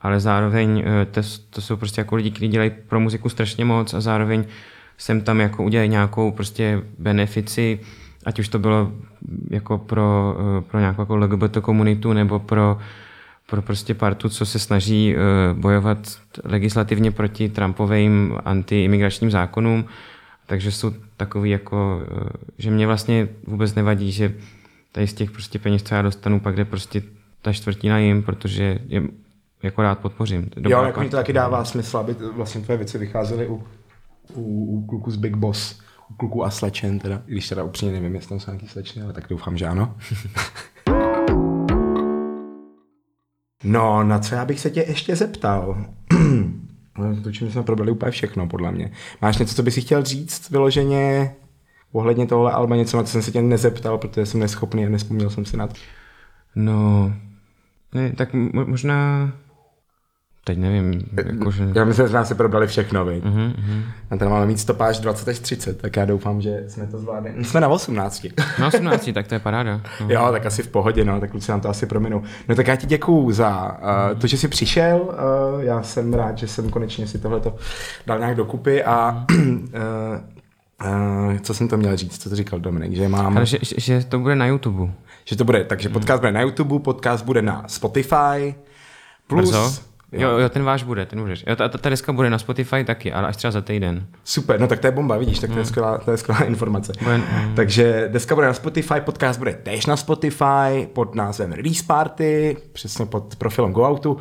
Ale 0.00 0.20
zároveň 0.20 0.78
uh, 0.78 0.84
to, 1.10 1.20
to 1.50 1.60
jsou 1.60 1.76
prostě 1.76 2.00
jako 2.00 2.16
lidi, 2.16 2.30
kteří 2.30 2.48
dělají 2.48 2.70
pro 2.88 3.00
muziku 3.00 3.28
strašně 3.28 3.64
moc 3.64 3.94
a 3.94 4.00
zároveň 4.00 4.44
jsem 4.98 5.20
tam 5.20 5.40
jako 5.40 5.64
udělají 5.64 5.88
nějakou 5.88 6.32
prostě 6.32 6.82
benefici, 6.98 7.80
ať 8.26 8.38
už 8.38 8.48
to 8.48 8.58
bylo 8.58 8.92
jako 9.50 9.78
pro, 9.78 10.36
uh, 10.38 10.64
pro 10.64 10.80
nějakou 10.80 11.02
jako 11.02 11.16
LGBT 11.16 11.58
komunitu 11.60 12.12
nebo 12.12 12.38
pro 12.38 12.78
pro 13.50 13.62
prostě 13.62 13.94
partu, 13.94 14.28
co 14.28 14.46
se 14.46 14.58
snaží 14.58 15.14
uh, 15.14 15.58
bojovat 15.60 15.98
legislativně 16.44 17.10
proti 17.10 17.48
Trumpovým 17.48 18.38
antiimigračním 18.44 19.30
zákonům, 19.30 19.84
takže 20.46 20.72
jsou 20.72 20.92
takový 21.16 21.50
jako, 21.50 22.02
eh, 22.02 22.28
že 22.58 22.70
mě 22.70 22.86
vlastně 22.86 23.28
vůbec 23.46 23.74
nevadí, 23.74 24.12
že 24.12 24.34
tady 24.92 25.06
z 25.06 25.14
těch 25.14 25.30
prostě 25.30 25.58
peněz, 25.58 25.82
co 25.82 25.94
já 25.94 26.02
dostanu, 26.02 26.40
pak 26.40 26.56
jde 26.56 26.64
prostě 26.64 27.02
ta 27.42 27.52
čtvrtina 27.52 27.98
jim, 27.98 28.22
protože 28.22 28.78
je 28.86 29.02
jako 29.62 29.82
rád 29.82 29.98
podpořím. 29.98 30.50
Jo, 30.56 30.82
jako 30.82 31.00
mi 31.00 31.08
to 31.08 31.16
taky 31.16 31.32
dává 31.32 31.64
smysl, 31.64 31.98
aby 31.98 32.16
vlastně 32.32 32.60
tvoje 32.60 32.76
věci 32.76 32.98
vycházely 32.98 33.46
u, 33.46 33.64
u, 34.34 34.64
u 34.64 34.86
kluku 34.86 35.10
z 35.10 35.16
Big 35.16 35.36
Boss, 35.36 35.80
kluku 36.16 36.44
a 36.44 36.50
slečen 36.50 36.98
teda, 36.98 37.22
i 37.26 37.32
když 37.32 37.48
teda 37.48 37.64
upřímně 37.64 37.94
nevím, 37.94 38.14
jestli 38.14 38.28
tam 38.28 38.40
jsou 38.40 38.50
nějaký 38.50 38.68
slečny, 38.68 39.02
ale 39.02 39.12
tak 39.12 39.28
doufám, 39.28 39.58
že 39.58 39.66
ano. 39.66 39.96
no, 43.64 44.04
na 44.04 44.18
co 44.18 44.34
já 44.34 44.44
bych 44.44 44.60
se 44.60 44.70
tě 44.70 44.84
ještě 44.88 45.16
zeptal? 45.16 45.84
To, 47.22 47.32
čím 47.32 47.50
jsme 47.50 47.62
probrali 47.62 47.92
úplně 47.92 48.10
všechno, 48.10 48.48
podle 48.48 48.72
mě. 48.72 48.92
Máš 49.22 49.38
něco, 49.38 49.54
co 49.54 49.62
bys 49.62 49.76
chtěl 49.76 50.04
říct 50.04 50.50
vyloženě 50.50 51.34
ohledně 51.92 52.26
tohle 52.26 52.52
alba, 52.52 52.76
něco, 52.76 52.96
na 52.96 53.02
co 53.02 53.12
jsem 53.12 53.22
se 53.22 53.32
tě 53.32 53.42
nezeptal, 53.42 53.98
protože 53.98 54.26
jsem 54.26 54.40
neschopný 54.40 54.86
a 54.86 54.88
nespomněl 54.88 55.30
jsem 55.30 55.44
si 55.44 55.56
na 55.56 55.66
to. 55.66 55.74
No, 56.54 57.12
ne, 57.94 58.12
tak 58.12 58.28
možná 58.52 59.32
Teď 60.48 60.58
nevím. 60.58 61.02
Jakože... 61.26 61.68
Já 61.74 61.84
myslím, 61.84 62.04
že 62.04 62.08
jsme 62.08 62.18
asi 62.18 62.34
probrali 62.34 62.66
všechno, 62.66 63.04
viď? 63.04 63.24
Uh-huh, 63.24 63.52
uh-huh. 63.52 63.82
A 64.10 64.16
tady 64.16 64.30
máme 64.30 64.46
mít 64.46 64.60
stopáž 64.60 64.98
20 64.98 65.28
až 65.28 65.38
30, 65.38 65.80
tak 65.80 65.96
já 65.96 66.04
doufám, 66.04 66.40
že 66.40 66.64
jsme 66.68 66.86
to 66.86 66.98
zvládli. 66.98 67.44
Jsme 67.44 67.60
na 67.60 67.68
18. 67.68 68.26
Na 68.58 68.66
18, 68.66 69.10
tak 69.14 69.26
to 69.26 69.34
je 69.34 69.38
paráda. 69.38 69.80
Uh-huh. 70.00 70.10
Jo, 70.12 70.28
tak 70.30 70.46
asi 70.46 70.62
v 70.62 70.68
pohodě, 70.68 71.04
no, 71.04 71.20
tak 71.20 71.30
kluci 71.30 71.50
nám 71.50 71.60
to 71.60 71.68
asi 71.68 71.86
prominou. 71.86 72.22
No 72.48 72.54
tak 72.54 72.66
já 72.66 72.76
ti 72.76 72.86
děkuju 72.86 73.32
za 73.32 73.78
uh, 74.12 74.18
to, 74.18 74.26
že 74.26 74.36
jsi 74.36 74.48
přišel. 74.48 75.00
Uh, 75.00 75.62
já 75.62 75.82
jsem 75.82 76.14
rád, 76.14 76.38
že 76.38 76.48
jsem 76.48 76.70
konečně 76.70 77.06
si 77.06 77.18
tohleto 77.18 77.56
dal 78.06 78.18
nějak 78.18 78.36
dokupy 78.36 78.84
a 78.84 79.24
uh, 79.30 79.36
Uh, 80.84 81.38
co 81.38 81.54
jsem 81.54 81.68
to 81.68 81.76
měl 81.76 81.96
říct, 81.96 82.22
co 82.22 82.30
to 82.30 82.36
říkal 82.36 82.60
Dominik, 82.60 82.96
že 82.96 83.08
mám... 83.08 83.36
Ale 83.36 83.46
že, 83.46 83.58
že 83.62 84.04
to 84.04 84.18
bude 84.18 84.34
na 84.36 84.46
YouTube. 84.46 84.92
Že 85.24 85.36
to 85.36 85.44
bude, 85.44 85.64
takže 85.64 85.88
podcast 85.88 86.20
bude 86.20 86.32
na 86.32 86.40
YouTube, 86.40 86.78
podcast 86.78 87.24
bude 87.24 87.42
na 87.42 87.64
Spotify, 87.66 88.54
plus... 89.26 89.50
Brzo? 89.50 89.95
Jo, 90.12 90.38
jo, 90.38 90.48
ten 90.48 90.62
váš 90.62 90.82
bude, 90.82 91.06
ten 91.06 91.20
budeš. 91.20 91.44
Jo, 91.46 91.56
ta, 91.56 91.68
ta, 91.68 91.78
ta 91.78 91.88
deska 91.88 92.12
bude 92.12 92.30
na 92.30 92.38
Spotify 92.38 92.84
taky, 92.84 93.12
ale 93.12 93.28
až 93.28 93.36
třeba 93.36 93.50
za 93.50 93.60
týden. 93.60 94.06
Super, 94.24 94.60
no 94.60 94.66
tak 94.66 94.80
to 94.80 94.86
je 94.86 94.90
bomba, 94.90 95.16
vidíš, 95.16 95.38
tak 95.38 95.50
to 95.50 95.56
je 95.56 95.62
hmm. 95.62 95.66
skvělá, 95.66 95.98
to 95.98 96.10
je 96.10 96.16
skvělá 96.16 96.44
informace. 96.44 96.92
Bude, 97.02 97.16
mm. 97.16 97.54
Takže 97.54 98.08
deska 98.12 98.34
bude 98.34 98.46
na 98.46 98.52
Spotify, 98.52 99.00
podcast 99.00 99.38
bude 99.38 99.54
též 99.54 99.86
na 99.86 99.96
Spotify 99.96 100.88
pod 100.92 101.14
názvem 101.14 101.52
Release 101.52 101.84
Party, 101.86 102.56
přesně 102.72 103.06
pod 103.06 103.36
profilem 103.36 103.72
Go 103.72 103.90
Outu. 103.90 104.16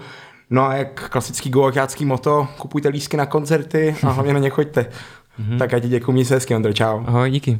No 0.50 0.66
a 0.66 0.74
jak 0.76 1.10
klasický 1.10 1.50
goaťácký 1.50 2.06
moto, 2.06 2.48
kupujte 2.58 2.90
lísky 2.90 3.18
na 3.18 3.26
koncerty 3.26 3.96
a 4.04 4.10
hlavně 4.10 4.34
na 4.34 4.40
ně 4.40 4.50
choďte. 4.50 4.86
Mm-hmm. 5.40 5.58
Tak 5.58 5.72
já 5.72 5.80
ti 5.80 5.88
děkuji, 5.88 6.12
měj 6.12 6.26
se 6.26 6.34
hezky, 6.34 6.56
Ondro, 6.56 6.74
čau. 6.74 7.04
Ahoj, 7.06 7.32
díky. 7.32 7.60